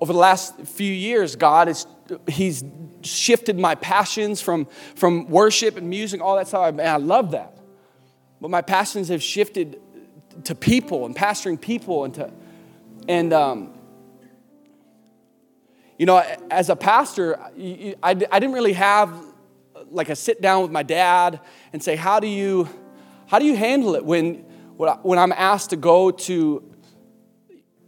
over 0.02 0.12
the 0.12 0.20
last 0.20 0.60
few 0.62 0.92
years, 0.92 1.36
God 1.38 1.68
has 1.68 1.88
He's 2.28 2.64
shifted 3.02 3.58
my 3.58 3.76
passions 3.76 4.42
from, 4.42 4.68
from 4.96 5.28
worship 5.28 5.78
and 5.78 5.90
music, 5.90 6.22
all 6.22 6.36
that 6.36 6.48
stuff. 6.48 6.70
And 6.70 6.82
I 6.82 6.98
love 6.98 7.32
that. 7.32 7.58
But 8.40 8.52
my 8.52 8.62
passions 8.62 9.10
have 9.10 9.24
shifted 9.24 9.80
to 10.44 10.56
people 10.56 11.06
and 11.06 11.16
pastoring 11.16 11.60
people 11.60 12.04
and 12.04 12.14
to 12.16 12.32
and 13.08 13.34
um, 13.34 13.74
you 15.98 16.06
know 16.06 16.24
as 16.52 16.70
a 16.70 16.76
pastor 16.76 17.40
I, 17.40 17.96
I 18.04 18.14
didn't 18.14 18.54
really 18.54 18.74
have 18.74 19.14
like 19.90 20.10
a 20.10 20.16
sit 20.16 20.42
down 20.42 20.62
with 20.62 20.72
my 20.72 20.84
dad 20.84 21.40
and 21.74 21.82
say 21.82 21.96
how 21.96 22.20
do 22.20 22.28
you 22.28 22.68
how 23.28 23.40
do 23.40 23.46
you 23.46 23.56
handle 23.56 23.96
it 23.96 24.04
when 24.04 24.36
when 24.76 25.20
i'm 25.20 25.32
asked 25.32 25.70
to 25.72 25.76
go 25.76 26.12
to 26.12 26.64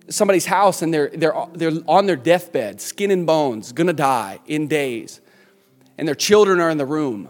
somebody's 0.09 0.45
house 0.45 0.81
and 0.81 0.93
they're, 0.93 1.09
they're, 1.09 1.33
they're 1.53 1.73
on 1.85 2.05
their 2.05 2.15
deathbed 2.15 2.79
skin 2.79 3.11
and 3.11 3.27
bones 3.27 3.73
gonna 3.73 3.93
die 3.93 4.39
in 4.45 4.67
days 4.67 5.19
and 5.97 6.07
their 6.07 6.15
children 6.15 6.61
are 6.61 6.69
in 6.69 6.77
the 6.77 6.85
room 6.85 7.29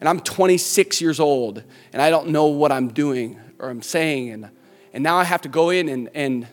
and 0.00 0.08
i'm 0.08 0.20
26 0.20 1.00
years 1.00 1.18
old 1.18 1.62
and 1.92 2.02
i 2.02 2.10
don't 2.10 2.28
know 2.28 2.46
what 2.46 2.70
i'm 2.70 2.88
doing 2.88 3.40
or 3.58 3.70
I'm 3.70 3.82
saying, 3.82 4.30
and, 4.30 4.50
and 4.92 5.02
now 5.02 5.16
I 5.16 5.24
have 5.24 5.42
to 5.42 5.48
go 5.48 5.70
in 5.70 5.88
and, 5.88 6.10
and 6.14 6.46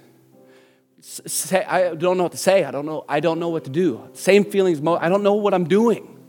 say, 1.02 1.64
I 1.64 1.94
don't 1.96 2.18
know 2.18 2.24
what 2.24 2.32
to 2.32 2.38
say. 2.38 2.64
I 2.64 2.72
don't 2.72 2.86
know, 2.86 3.06
I 3.08 3.20
don't 3.20 3.40
know 3.40 3.50
what 3.50 3.64
to 3.66 3.70
do. 3.70 4.10
Same 4.14 4.44
feelings, 4.44 4.80
I 4.86 5.10
don't 5.10 5.24
know 5.24 5.36
what 5.36 5.54
I'm 5.54 5.68
doing. 5.68 6.20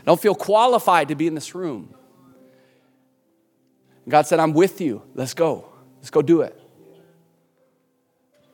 I 0.00 0.04
don't 0.04 0.20
feel 0.20 0.34
qualified 0.34 1.08
to 1.08 1.14
be 1.14 1.26
in 1.26 1.34
this 1.34 1.54
room. 1.54 1.94
God 4.08 4.26
said, 4.26 4.40
I'm 4.40 4.52
with 4.52 4.80
you. 4.80 5.02
Let's 5.14 5.34
go. 5.34 5.68
Let's 5.98 6.10
go 6.10 6.22
do 6.22 6.40
it. 6.42 6.58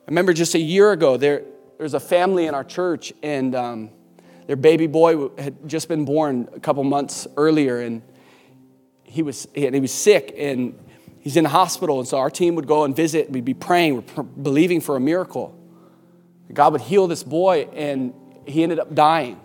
I 0.09 0.11
remember 0.11 0.33
just 0.33 0.55
a 0.55 0.59
year 0.59 0.91
ago, 0.91 1.17
there, 1.17 1.39
there 1.39 1.83
was 1.83 1.93
a 1.93 1.99
family 1.99 2.45
in 2.45 2.53
our 2.53 2.63
church, 2.63 3.13
and 3.23 3.55
um, 3.55 3.89
their 4.47 4.55
baby 4.55 4.87
boy 4.87 5.29
had 5.37 5.67
just 5.67 5.87
been 5.87 6.05
born 6.05 6.49
a 6.55 6.59
couple 6.59 6.83
months 6.83 7.27
earlier, 7.37 7.79
and 7.79 8.01
he 9.03 9.21
was, 9.21 9.47
and 9.55 9.73
he 9.73 9.81
was 9.81 9.93
sick, 9.93 10.33
and 10.37 10.77
he's 11.29 11.37
in 11.37 11.43
the 11.43 11.49
hospital. 11.51 11.99
And 11.99 12.07
so 12.07 12.17
our 12.17 12.31
team 12.31 12.55
would 12.55 12.65
go 12.65 12.85
and 12.85 12.95
visit. 12.95 13.29
We'd 13.29 13.45
be 13.45 13.53
praying, 13.53 14.03
we're 14.15 14.23
believing 14.23 14.81
for 14.81 14.95
a 14.95 14.99
miracle. 14.99 15.55
God 16.51 16.71
would 16.73 16.81
heal 16.81 17.05
this 17.05 17.21
boy, 17.21 17.69
and 17.71 18.15
he 18.47 18.63
ended 18.63 18.79
up 18.79 18.95
dying. 18.95 19.39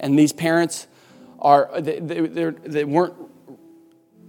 And 0.00 0.18
these 0.18 0.32
parents 0.32 0.88
are, 1.38 1.70
they, 1.80 2.00
they, 2.00 2.50
they 2.50 2.84
weren't 2.84 3.14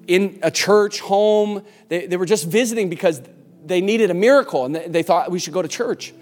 in 0.05 0.37
a 0.43 0.51
church 0.51 0.99
home, 0.99 1.65
they, 1.87 2.05
they 2.05 2.17
were 2.17 2.27
just 2.27 2.45
visiting 2.45 2.87
because 2.87 3.19
they 3.65 3.81
needed 3.81 4.11
a 4.11 4.13
miracle 4.13 4.65
and 4.65 4.75
they 4.75 5.01
thought 5.01 5.31
we 5.31 5.39
should 5.39 5.53
go 5.53 5.63
to 5.63 5.67
church. 5.67 6.13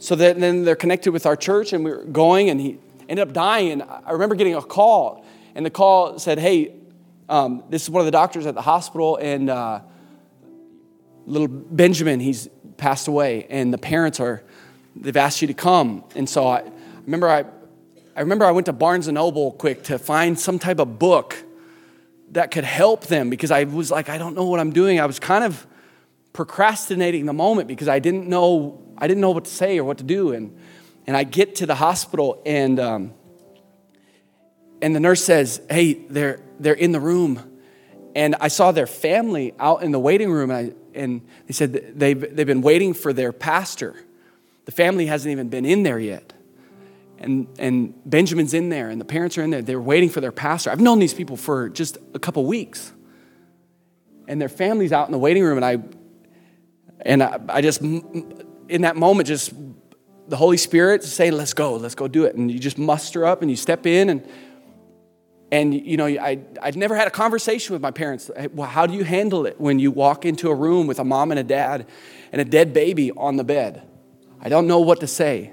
So 0.00 0.14
then 0.14 0.64
they're 0.64 0.76
connected 0.76 1.12
with 1.12 1.24
our 1.24 1.36
church 1.36 1.72
and 1.72 1.82
we 1.82 1.92
are 1.92 2.04
going 2.04 2.50
and 2.50 2.60
he 2.60 2.76
ended 3.08 3.26
up 3.26 3.32
dying. 3.32 3.72
And 3.72 3.84
I 3.84 4.10
remember 4.10 4.34
getting 4.34 4.54
a 4.54 4.60
call 4.60 5.24
and 5.54 5.64
the 5.64 5.70
call 5.70 6.18
said, 6.18 6.38
Hey, 6.38 6.74
um, 7.28 7.64
this 7.70 7.82
is 7.82 7.90
one 7.90 8.00
of 8.00 8.06
the 8.06 8.12
doctors 8.12 8.46
at 8.46 8.54
the 8.54 8.62
hospital 8.62 9.16
and 9.16 9.48
uh, 9.48 9.80
little 11.26 11.48
Benjamin, 11.48 12.20
he's 12.20 12.48
passed 12.76 13.08
away 13.08 13.46
and 13.48 13.72
the 13.72 13.78
parents 13.78 14.20
are, 14.20 14.42
they've 14.94 15.16
asked 15.16 15.40
you 15.40 15.48
to 15.48 15.54
come. 15.54 16.04
And 16.14 16.28
so 16.28 16.46
I 16.46 16.64
remember 17.04 17.28
I, 17.28 17.44
I 18.16 18.20
remember 18.20 18.44
I 18.44 18.50
went 18.50 18.66
to 18.66 18.72
Barnes 18.72 19.08
and 19.08 19.14
Noble 19.14 19.52
quick 19.52 19.84
to 19.84 19.98
find 19.98 20.38
some 20.38 20.58
type 20.58 20.78
of 20.78 20.98
book 20.98 21.36
that 22.32 22.50
could 22.50 22.64
help 22.64 23.06
them 23.06 23.30
because 23.30 23.50
I 23.50 23.64
was 23.64 23.90
like, 23.90 24.08
I 24.08 24.18
don't 24.18 24.34
know 24.34 24.46
what 24.46 24.60
I'm 24.60 24.72
doing. 24.72 25.00
I 25.00 25.06
was 25.06 25.18
kind 25.18 25.44
of 25.44 25.66
procrastinating 26.32 27.26
the 27.26 27.32
moment 27.32 27.68
because 27.68 27.88
I 27.88 28.00
didn't 28.00 28.28
know 28.28 28.80
I 28.96 29.08
didn't 29.08 29.20
know 29.20 29.30
what 29.30 29.44
to 29.46 29.50
say 29.50 29.78
or 29.78 29.84
what 29.84 29.98
to 29.98 30.04
do. 30.04 30.32
And 30.32 30.56
and 31.06 31.16
I 31.16 31.24
get 31.24 31.56
to 31.56 31.66
the 31.66 31.74
hospital 31.74 32.42
and 32.44 32.78
um, 32.80 33.14
and 34.84 34.94
the 34.94 35.00
nurse 35.00 35.24
says, 35.24 35.62
"Hey, 35.70 35.94
they're 35.94 36.40
they're 36.60 36.74
in 36.74 36.92
the 36.92 37.00
room." 37.00 37.40
And 38.14 38.36
I 38.38 38.48
saw 38.48 38.70
their 38.70 38.86
family 38.86 39.54
out 39.58 39.82
in 39.82 39.90
the 39.90 39.98
waiting 39.98 40.30
room, 40.30 40.50
and, 40.50 40.72
I, 40.72 40.98
and 40.98 41.20
they 41.46 41.52
said 41.52 41.98
they've, 41.98 42.20
they've 42.20 42.46
been 42.46 42.60
waiting 42.60 42.94
for 42.94 43.12
their 43.12 43.32
pastor. 43.32 43.96
The 44.66 44.72
family 44.72 45.06
hasn't 45.06 45.32
even 45.32 45.48
been 45.48 45.64
in 45.64 45.82
there 45.82 45.98
yet. 45.98 46.32
And, 47.18 47.48
and 47.58 47.94
Benjamin's 48.08 48.54
in 48.54 48.68
there, 48.68 48.88
and 48.90 49.00
the 49.00 49.04
parents 49.04 49.36
are 49.36 49.42
in 49.42 49.50
there. 49.50 49.62
They're 49.62 49.80
waiting 49.80 50.10
for 50.10 50.20
their 50.20 50.30
pastor. 50.30 50.70
I've 50.70 50.80
known 50.80 51.00
these 51.00 51.14
people 51.14 51.36
for 51.36 51.68
just 51.68 51.98
a 52.12 52.20
couple 52.20 52.44
weeks. 52.44 52.92
And 54.28 54.40
their 54.40 54.48
family's 54.48 54.92
out 54.92 55.08
in 55.08 55.12
the 55.12 55.18
waiting 55.18 55.42
room, 55.42 55.56
and 55.56 55.64
I, 55.64 55.78
and 57.00 57.20
I, 57.20 57.40
I 57.48 57.60
just, 57.62 57.80
in 57.80 58.82
that 58.82 58.96
moment, 58.96 59.26
just 59.26 59.52
the 60.28 60.36
Holy 60.36 60.56
Spirit 60.56 61.02
say, 61.02 61.30
let's 61.32 61.52
go, 61.52 61.74
let's 61.74 61.96
go 61.96 62.06
do 62.06 62.24
it. 62.26 62.36
And 62.36 62.50
you 62.50 62.60
just 62.60 62.78
muster 62.78 63.26
up 63.26 63.42
and 63.42 63.50
you 63.50 63.56
step 63.56 63.86
in 63.86 64.08
and 64.08 64.28
and 65.54 65.72
you 65.72 65.96
know, 65.96 66.06
I, 66.06 66.40
I'd 66.60 66.74
never 66.74 66.96
had 66.96 67.06
a 67.06 67.12
conversation 67.12 67.74
with 67.74 67.80
my 67.80 67.92
parents. 67.92 68.28
How 68.60 68.86
do 68.88 68.94
you 68.94 69.04
handle 69.04 69.46
it 69.46 69.60
when 69.60 69.78
you 69.78 69.92
walk 69.92 70.24
into 70.24 70.50
a 70.50 70.54
room 70.54 70.88
with 70.88 70.98
a 70.98 71.04
mom 71.04 71.30
and 71.30 71.38
a 71.38 71.44
dad 71.44 71.86
and 72.32 72.40
a 72.40 72.44
dead 72.44 72.72
baby 72.72 73.12
on 73.12 73.36
the 73.36 73.44
bed? 73.44 73.86
I 74.40 74.48
don't 74.48 74.66
know 74.66 74.80
what 74.80 74.98
to 74.98 75.06
say. 75.06 75.52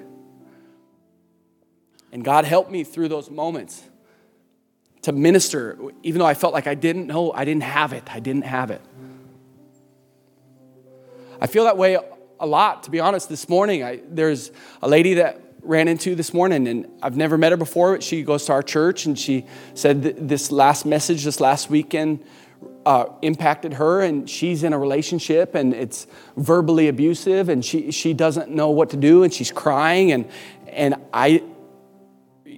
And 2.11 2.25
God 2.25 2.45
helped 2.45 2.71
me 2.71 2.83
through 2.83 3.09
those 3.09 3.29
moments 3.29 3.83
to 5.03 5.11
minister, 5.11 5.77
even 6.01 6.17
though 6.17 6.25
I 6.25 6.33
felt 6.33 6.51
like 6.51 6.65
I 6.65 6.73
didn't 6.73 7.05
know, 7.05 7.31
I 7.31 7.45
didn't 7.45 7.63
have 7.63 7.93
it. 7.93 8.03
I 8.11 8.19
didn't 8.19 8.45
have 8.45 8.71
it. 8.71 8.81
I 11.39 11.45
feel 11.45 11.65
that 11.65 11.77
way 11.77 11.99
a 12.39 12.47
lot, 12.47 12.83
to 12.83 12.89
be 12.89 12.99
honest. 12.99 13.29
This 13.29 13.47
morning, 13.47 13.83
I, 13.83 14.01
there's 14.09 14.51
a 14.81 14.87
lady 14.87 15.13
that 15.15 15.50
ran 15.63 15.87
into 15.87 16.15
this 16.15 16.33
morning, 16.33 16.67
and 16.67 16.87
I've 17.01 17.17
never 17.17 17.37
met 17.37 17.51
her 17.51 17.57
before. 17.57 17.93
But 17.93 18.03
she 18.03 18.23
goes 18.23 18.45
to 18.45 18.53
our 18.53 18.63
church, 18.63 19.05
and 19.05 19.17
she 19.17 19.45
said 19.73 20.03
this 20.03 20.51
last 20.51 20.85
message 20.85 21.23
this 21.23 21.39
last 21.39 21.69
weekend 21.69 22.23
uh, 22.85 23.05
impacted 23.21 23.73
her, 23.73 24.01
and 24.01 24.29
she's 24.29 24.63
in 24.63 24.73
a 24.73 24.79
relationship, 24.79 25.55
and 25.55 25.73
it's 25.73 26.07
verbally 26.37 26.87
abusive, 26.87 27.49
and 27.49 27.63
she 27.63 27.91
she 27.91 28.13
doesn't 28.13 28.49
know 28.49 28.69
what 28.69 28.89
to 28.91 28.97
do, 28.97 29.23
and 29.23 29.33
she's 29.33 29.51
crying, 29.51 30.11
and 30.11 30.29
and 30.67 30.95
I. 31.13 31.43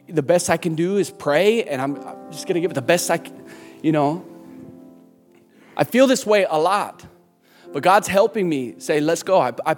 The 0.07 0.23
best 0.23 0.49
I 0.49 0.57
can 0.57 0.75
do 0.75 0.97
is 0.97 1.09
pray, 1.09 1.63
and 1.63 1.81
I'm, 1.81 1.95
I'm 1.95 2.31
just 2.31 2.45
to 2.45 2.59
give 2.59 2.71
it 2.71 2.73
the 2.73 2.81
best 2.81 3.09
I 3.09 3.17
can, 3.19 3.41
you 3.81 3.91
know. 3.91 4.25
I 5.77 5.85
feel 5.85 6.07
this 6.07 6.25
way 6.25 6.45
a 6.49 6.57
lot, 6.59 7.05
but 7.71 7.83
God's 7.83 8.07
helping 8.07 8.47
me 8.47 8.75
say, 8.79 8.99
let's 8.99 9.23
go. 9.23 9.39
I, 9.39 9.53
I 9.65 9.75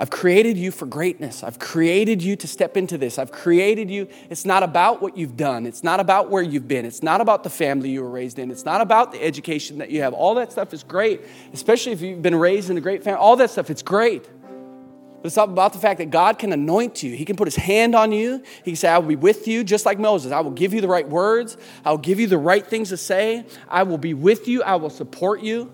I've 0.00 0.08
created 0.08 0.56
you 0.56 0.70
for 0.70 0.86
greatness. 0.86 1.44
I've 1.44 1.58
created 1.58 2.22
you 2.22 2.34
to 2.36 2.48
step 2.48 2.78
into 2.78 2.96
this. 2.96 3.18
I've 3.18 3.30
created 3.30 3.90
you. 3.90 4.08
It's 4.30 4.46
not 4.46 4.62
about 4.62 5.02
what 5.02 5.14
you've 5.14 5.36
done. 5.36 5.66
It's 5.66 5.84
not 5.84 6.00
about 6.00 6.30
where 6.30 6.42
you've 6.42 6.66
been. 6.66 6.86
It's 6.86 7.02
not 7.02 7.20
about 7.20 7.44
the 7.44 7.50
family 7.50 7.90
you 7.90 8.02
were 8.02 8.08
raised 8.08 8.38
in. 8.38 8.50
It's 8.50 8.64
not 8.64 8.80
about 8.80 9.12
the 9.12 9.22
education 9.22 9.76
that 9.76 9.90
you 9.90 10.00
have. 10.00 10.14
All 10.14 10.34
that 10.36 10.52
stuff 10.52 10.72
is 10.72 10.82
great, 10.82 11.20
especially 11.52 11.92
if 11.92 12.00
you've 12.00 12.22
been 12.22 12.34
raised 12.34 12.70
in 12.70 12.78
a 12.78 12.80
great 12.80 13.04
family. 13.04 13.20
All 13.20 13.36
that 13.36 13.50
stuff, 13.50 13.68
it's 13.68 13.82
great. 13.82 14.26
But 14.32 15.26
it's 15.26 15.36
all 15.36 15.44
about 15.44 15.74
the 15.74 15.78
fact 15.78 15.98
that 15.98 16.08
God 16.08 16.38
can 16.38 16.50
anoint 16.54 17.02
you. 17.02 17.14
He 17.14 17.26
can 17.26 17.36
put 17.36 17.46
his 17.46 17.56
hand 17.56 17.94
on 17.94 18.10
you. 18.10 18.42
He 18.64 18.70
can 18.70 18.76
say, 18.76 18.88
I 18.88 18.96
will 18.96 19.08
be 19.08 19.16
with 19.16 19.46
you, 19.46 19.62
just 19.62 19.84
like 19.84 19.98
Moses. 19.98 20.32
I 20.32 20.40
will 20.40 20.50
give 20.50 20.72
you 20.72 20.80
the 20.80 20.88
right 20.88 21.06
words. 21.06 21.58
I 21.84 21.90
will 21.90 21.98
give 21.98 22.18
you 22.18 22.26
the 22.26 22.38
right 22.38 22.66
things 22.66 22.88
to 22.88 22.96
say. 22.96 23.44
I 23.68 23.82
will 23.82 23.98
be 23.98 24.14
with 24.14 24.48
you. 24.48 24.62
I 24.62 24.76
will 24.76 24.88
support 24.88 25.42
you. 25.42 25.70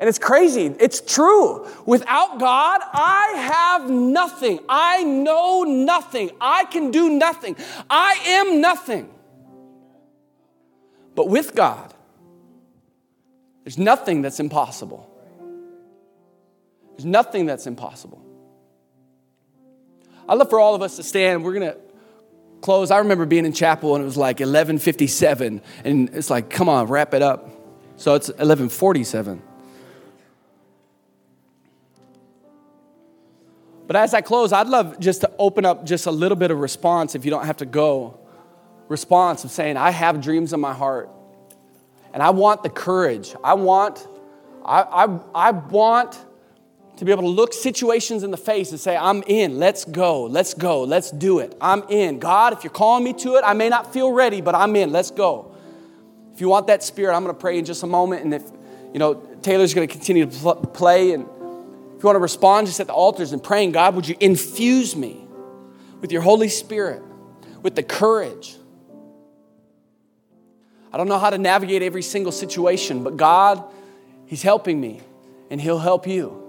And 0.00 0.08
it's 0.08 0.18
crazy. 0.18 0.66
It's 0.78 1.00
true. 1.00 1.66
Without 1.84 2.38
God, 2.38 2.80
I 2.92 3.34
have 3.36 3.90
nothing. 3.90 4.60
I 4.68 5.02
know 5.02 5.64
nothing. 5.64 6.30
I 6.40 6.64
can 6.66 6.90
do 6.92 7.08
nothing. 7.10 7.56
I 7.90 8.12
am 8.26 8.60
nothing. 8.60 9.10
But 11.16 11.28
with 11.28 11.54
God, 11.54 11.92
there's 13.64 13.78
nothing 13.78 14.22
that's 14.22 14.38
impossible. 14.38 15.10
There's 16.92 17.04
nothing 17.04 17.46
that's 17.46 17.66
impossible. 17.66 18.24
I'd 20.28 20.38
love 20.38 20.48
for 20.48 20.60
all 20.60 20.76
of 20.76 20.82
us 20.82 20.96
to 20.96 21.02
stand. 21.02 21.44
We're 21.44 21.54
going 21.54 21.72
to 21.72 21.78
close. 22.60 22.90
I 22.90 22.98
remember 22.98 23.26
being 23.26 23.46
in 23.46 23.52
chapel 23.52 23.94
and 23.94 24.02
it 24.02 24.04
was 24.04 24.16
like 24.16 24.38
11:57 24.38 25.60
and 25.84 26.10
it's 26.12 26.30
like, 26.30 26.50
"Come 26.50 26.68
on, 26.68 26.86
wrap 26.86 27.14
it 27.14 27.22
up." 27.22 27.50
So 27.96 28.14
it's 28.14 28.30
11:47. 28.30 29.42
But 33.88 33.96
as 33.96 34.12
I 34.12 34.20
close, 34.20 34.52
I'd 34.52 34.68
love 34.68 35.00
just 35.00 35.22
to 35.22 35.32
open 35.38 35.64
up 35.64 35.86
just 35.86 36.04
a 36.04 36.10
little 36.10 36.36
bit 36.36 36.50
of 36.50 36.60
response 36.60 37.14
if 37.14 37.24
you 37.24 37.30
don't 37.30 37.46
have 37.46 37.56
to 37.56 37.66
go. 37.66 38.20
Response 38.88 39.44
of 39.44 39.50
saying, 39.50 39.78
I 39.78 39.90
have 39.90 40.20
dreams 40.20 40.52
in 40.52 40.60
my 40.60 40.74
heart. 40.74 41.10
And 42.12 42.22
I 42.22 42.30
want 42.30 42.62
the 42.62 42.68
courage. 42.68 43.34
I 43.42 43.54
want, 43.54 44.06
I, 44.62 44.82
I, 44.82 45.18
I 45.34 45.50
want 45.52 46.18
to 46.98 47.04
be 47.06 47.12
able 47.12 47.22
to 47.22 47.28
look 47.28 47.54
situations 47.54 48.24
in 48.24 48.30
the 48.30 48.36
face 48.36 48.72
and 48.72 48.78
say, 48.78 48.94
I'm 48.94 49.22
in. 49.26 49.58
Let's 49.58 49.86
go. 49.86 50.24
Let's 50.24 50.52
go. 50.52 50.82
Let's 50.82 51.10
do 51.10 51.38
it. 51.38 51.56
I'm 51.58 51.82
in. 51.88 52.18
God, 52.18 52.52
if 52.52 52.64
you're 52.64 52.72
calling 52.72 53.04
me 53.04 53.14
to 53.14 53.36
it, 53.36 53.42
I 53.42 53.54
may 53.54 53.70
not 53.70 53.94
feel 53.94 54.12
ready, 54.12 54.42
but 54.42 54.54
I'm 54.54 54.76
in. 54.76 54.92
Let's 54.92 55.10
go. 55.10 55.54
If 56.34 56.42
you 56.42 56.50
want 56.50 56.66
that 56.66 56.82
spirit, 56.82 57.14
I'm 57.14 57.22
going 57.24 57.34
to 57.34 57.40
pray 57.40 57.58
in 57.58 57.64
just 57.64 57.82
a 57.82 57.86
moment. 57.86 58.22
And 58.22 58.34
if, 58.34 58.42
you 58.92 58.98
know, 58.98 59.14
Taylor's 59.40 59.72
going 59.72 59.88
to 59.88 59.92
continue 59.92 60.26
to 60.26 60.38
pl- 60.38 60.56
play 60.56 61.12
and 61.12 61.26
if 61.98 62.04
you 62.04 62.06
want 62.06 62.14
to 62.14 62.20
respond, 62.20 62.68
just 62.68 62.78
at 62.78 62.86
the 62.86 62.92
altars 62.92 63.32
and 63.32 63.42
praying, 63.42 63.72
God, 63.72 63.96
would 63.96 64.06
you 64.06 64.14
infuse 64.20 64.94
me 64.94 65.26
with 66.00 66.12
your 66.12 66.22
Holy 66.22 66.48
Spirit, 66.48 67.02
with 67.60 67.74
the 67.74 67.82
courage? 67.82 68.54
I 70.92 70.96
don't 70.96 71.08
know 71.08 71.18
how 71.18 71.30
to 71.30 71.38
navigate 71.38 71.82
every 71.82 72.02
single 72.02 72.30
situation, 72.30 73.02
but 73.02 73.16
God, 73.16 73.64
He's 74.26 74.44
helping 74.44 74.80
me, 74.80 75.00
and 75.50 75.60
He'll 75.60 75.80
help 75.80 76.06
you. 76.06 76.40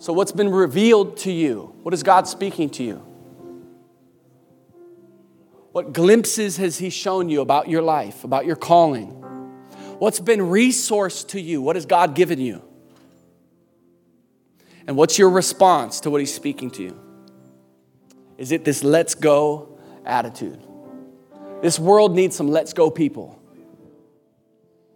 So, 0.00 0.12
what's 0.12 0.32
been 0.32 0.50
revealed 0.50 1.18
to 1.18 1.30
you? 1.30 1.76
What 1.84 1.94
is 1.94 2.02
God 2.02 2.26
speaking 2.26 2.70
to 2.70 2.82
you? 2.82 2.96
What 5.70 5.92
glimpses 5.92 6.56
has 6.56 6.78
He 6.78 6.90
shown 6.90 7.28
you 7.28 7.40
about 7.40 7.68
your 7.68 7.82
life, 7.82 8.24
about 8.24 8.46
your 8.46 8.56
calling? 8.56 9.14
What's 9.98 10.20
been 10.20 10.40
resourced 10.40 11.28
to 11.28 11.40
you? 11.40 11.60
What 11.60 11.76
has 11.76 11.86
God 11.86 12.14
given 12.14 12.40
you? 12.40 12.62
And 14.86 14.96
what's 14.96 15.18
your 15.18 15.30
response 15.30 16.00
to 16.00 16.10
what 16.10 16.20
He's 16.20 16.32
speaking 16.32 16.70
to 16.72 16.82
you? 16.82 17.00
Is 18.38 18.52
it 18.52 18.64
this 18.64 18.84
let's 18.84 19.14
go 19.14 19.78
attitude? 20.04 20.62
This 21.60 21.78
world 21.78 22.14
needs 22.14 22.36
some 22.36 22.48
let's 22.48 22.72
go 22.72 22.90
people. 22.90 23.38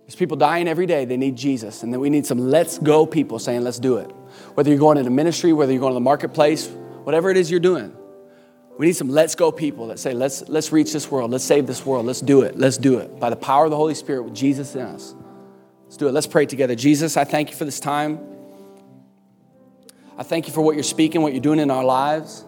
There's 0.02 0.14
people 0.14 0.36
dying 0.36 0.68
every 0.68 0.86
day, 0.86 1.04
they 1.04 1.16
need 1.16 1.36
Jesus. 1.36 1.82
And 1.82 1.92
then 1.92 2.00
we 2.00 2.10
need 2.10 2.26
some 2.26 2.38
let's 2.38 2.78
go 2.78 3.04
people 3.06 3.38
saying, 3.38 3.62
let's 3.62 3.78
do 3.78 3.96
it. 3.96 4.10
Whether 4.54 4.70
you're 4.70 4.78
going 4.78 4.98
into 4.98 5.10
ministry, 5.10 5.52
whether 5.52 5.72
you're 5.72 5.80
going 5.80 5.92
to 5.92 5.94
the 5.94 6.00
marketplace, 6.00 6.68
whatever 6.68 7.30
it 7.30 7.36
is 7.36 7.50
you're 7.50 7.60
doing, 7.60 7.96
we 8.78 8.86
need 8.86 8.96
some 8.96 9.08
let's 9.08 9.34
go 9.34 9.52
people 9.52 9.88
that 9.88 9.98
say, 9.98 10.14
let's, 10.14 10.48
let's 10.48 10.72
reach 10.72 10.92
this 10.92 11.10
world, 11.10 11.30
let's 11.30 11.44
save 11.44 11.66
this 11.66 11.84
world, 11.84 12.06
let's 12.06 12.20
do 12.20 12.42
it, 12.42 12.58
let's 12.58 12.78
do 12.78 12.98
it. 12.98 13.20
By 13.20 13.30
the 13.30 13.36
power 13.36 13.64
of 13.64 13.70
the 13.70 13.76
Holy 13.76 13.94
Spirit 13.94 14.22
with 14.22 14.34
Jesus 14.34 14.74
in 14.74 14.82
us. 14.82 15.14
Let's 15.84 15.98
do 15.98 16.08
it. 16.08 16.12
Let's 16.12 16.26
pray 16.26 16.46
together. 16.46 16.74
Jesus, 16.74 17.18
I 17.18 17.24
thank 17.24 17.50
you 17.50 17.56
for 17.56 17.66
this 17.66 17.78
time. 17.78 18.18
I 20.16 20.22
thank 20.22 20.46
you 20.46 20.54
for 20.54 20.62
what 20.62 20.74
you're 20.74 20.84
speaking, 20.84 21.20
what 21.20 21.32
you're 21.32 21.42
doing 21.42 21.58
in 21.58 21.70
our 21.70 21.84
lives. 21.84 22.46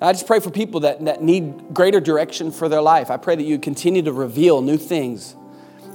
And 0.00 0.08
I 0.08 0.12
just 0.12 0.26
pray 0.26 0.40
for 0.40 0.50
people 0.50 0.80
that, 0.80 1.04
that 1.06 1.22
need 1.22 1.74
greater 1.74 2.00
direction 2.00 2.52
for 2.52 2.68
their 2.68 2.82
life. 2.82 3.10
I 3.10 3.16
pray 3.16 3.34
that 3.34 3.42
you 3.42 3.58
continue 3.58 4.02
to 4.02 4.12
reveal 4.12 4.60
new 4.60 4.76
things 4.76 5.34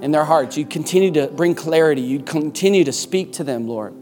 in 0.02 0.12
their 0.12 0.26
hearts. 0.26 0.58
You 0.58 0.66
continue 0.66 1.12
to 1.12 1.28
bring 1.28 1.56
clarity. 1.56 2.02
You 2.02 2.20
continue 2.20 2.84
to 2.84 2.92
speak 2.92 3.34
to 3.34 3.44
them, 3.44 3.68
Lord. 3.68 3.94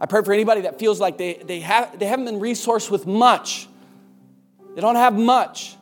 I 0.00 0.06
pray 0.06 0.22
for 0.22 0.32
anybody 0.32 0.62
that 0.62 0.78
feels 0.78 1.00
like 1.00 1.16
they, 1.16 1.34
they, 1.34 1.60
have, 1.60 1.98
they 1.98 2.06
haven't 2.06 2.26
been 2.26 2.40
resourced 2.40 2.90
with 2.90 3.06
much. 3.06 3.68
They 4.74 4.80
don't 4.80 4.96
have 4.96 5.14
much. 5.14 5.76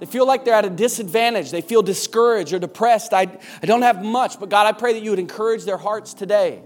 They 0.00 0.06
feel 0.06 0.26
like 0.26 0.44
they're 0.44 0.54
at 0.54 0.66
a 0.66 0.70
disadvantage. 0.70 1.50
They 1.50 1.62
feel 1.62 1.82
discouraged 1.82 2.52
or 2.52 2.58
depressed. 2.58 3.14
I, 3.14 3.38
I 3.62 3.66
don't 3.66 3.82
have 3.82 4.04
much, 4.04 4.38
but 4.38 4.50
God, 4.50 4.66
I 4.66 4.72
pray 4.72 4.92
that 4.92 5.02
you 5.02 5.10
would 5.10 5.18
encourage 5.18 5.64
their 5.64 5.78
hearts 5.78 6.12
today. 6.12 6.60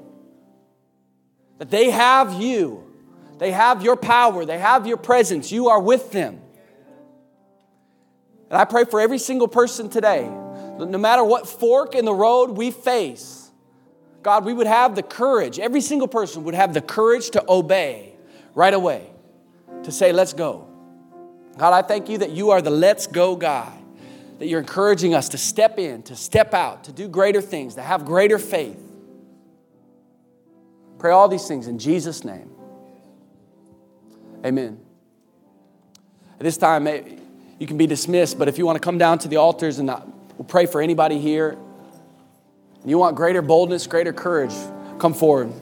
That 1.59 1.71
they 1.71 1.91
have 1.91 2.33
you, 2.43 2.85
they 3.39 3.53
have 3.53 3.85
your 3.85 3.95
power, 3.95 4.45
they 4.45 4.59
have 4.59 4.87
your 4.87 4.97
presence. 4.97 5.53
You 5.53 5.69
are 5.69 5.81
with 5.81 6.11
them. 6.11 6.41
And 8.49 8.59
I 8.59 8.65
pray 8.65 8.85
for 8.85 9.01
every 9.01 9.19
single 9.19 9.47
person 9.47 9.89
today, 9.89 10.25
no 10.25 10.99
matter 10.99 11.23
what 11.23 11.49
fork 11.49 11.95
in 11.95 12.05
the 12.05 12.15
road 12.15 12.51
we 12.51 12.73
face, 12.73 13.40
God, 14.23 14.45
we 14.45 14.53
would 14.53 14.67
have 14.67 14.95
the 14.95 15.03
courage, 15.03 15.59
every 15.59 15.81
single 15.81 16.09
person 16.09 16.45
would 16.45 16.55
have 16.55 16.75
the 16.75 16.81
courage 16.81 17.31
to 17.31 17.45
obey 17.49 18.13
right 18.55 18.75
away, 18.75 19.11
to 19.85 19.93
say, 19.93 20.13
let's 20.13 20.33
go. 20.33 20.67
God, 21.57 21.73
I 21.73 21.83
thank 21.87 22.09
you 22.09 22.19
that 22.19 22.31
you 22.31 22.51
are 22.51 22.61
the 22.61 22.71
let's 22.71 23.07
go 23.07 23.35
God, 23.35 23.73
that 24.39 24.47
you're 24.47 24.61
encouraging 24.61 25.15
us 25.15 25.31
to 25.31 25.39
step 25.39 25.79
in, 25.79 26.03
to 26.05 26.17
step 26.17 26.55
out, 26.55 26.85
to 26.85 26.93
do 26.93 27.09
greater 27.09 27.41
things, 27.41 27.77
to 27.77 27.83
have 27.83 28.05
greater 28.05 28.39
faith. 28.39 28.81
Pray 30.99 31.13
all 31.13 31.29
these 31.29 31.49
things 31.49 31.67
in 31.67 31.79
Jesus' 31.79 32.25
name. 32.25 32.51
Amen. 34.45 34.81
At 36.39 36.45
this 36.45 36.57
time, 36.57 36.87
you 37.59 37.67
can 37.67 37.77
be 37.77 37.87
dismissed, 37.87 38.39
but 38.39 38.49
if 38.49 38.59
you 38.59 38.67
want 38.67 38.77
to 38.77 38.81
come 38.81 38.99
down 38.99 39.19
to 39.21 39.29
the 39.29 39.37
altars 39.37 39.79
and 39.79 39.89
we'll 39.89 40.47
pray 40.47 40.67
for 40.67 40.81
anybody 40.81 41.19
here, 41.19 41.59
you 42.85 42.99
want 42.99 43.17
greater 43.17 43.43
boldness, 43.43 43.87
greater 43.87 44.13
courage, 44.13 44.55
come 44.99 45.15
forward. 45.15 45.53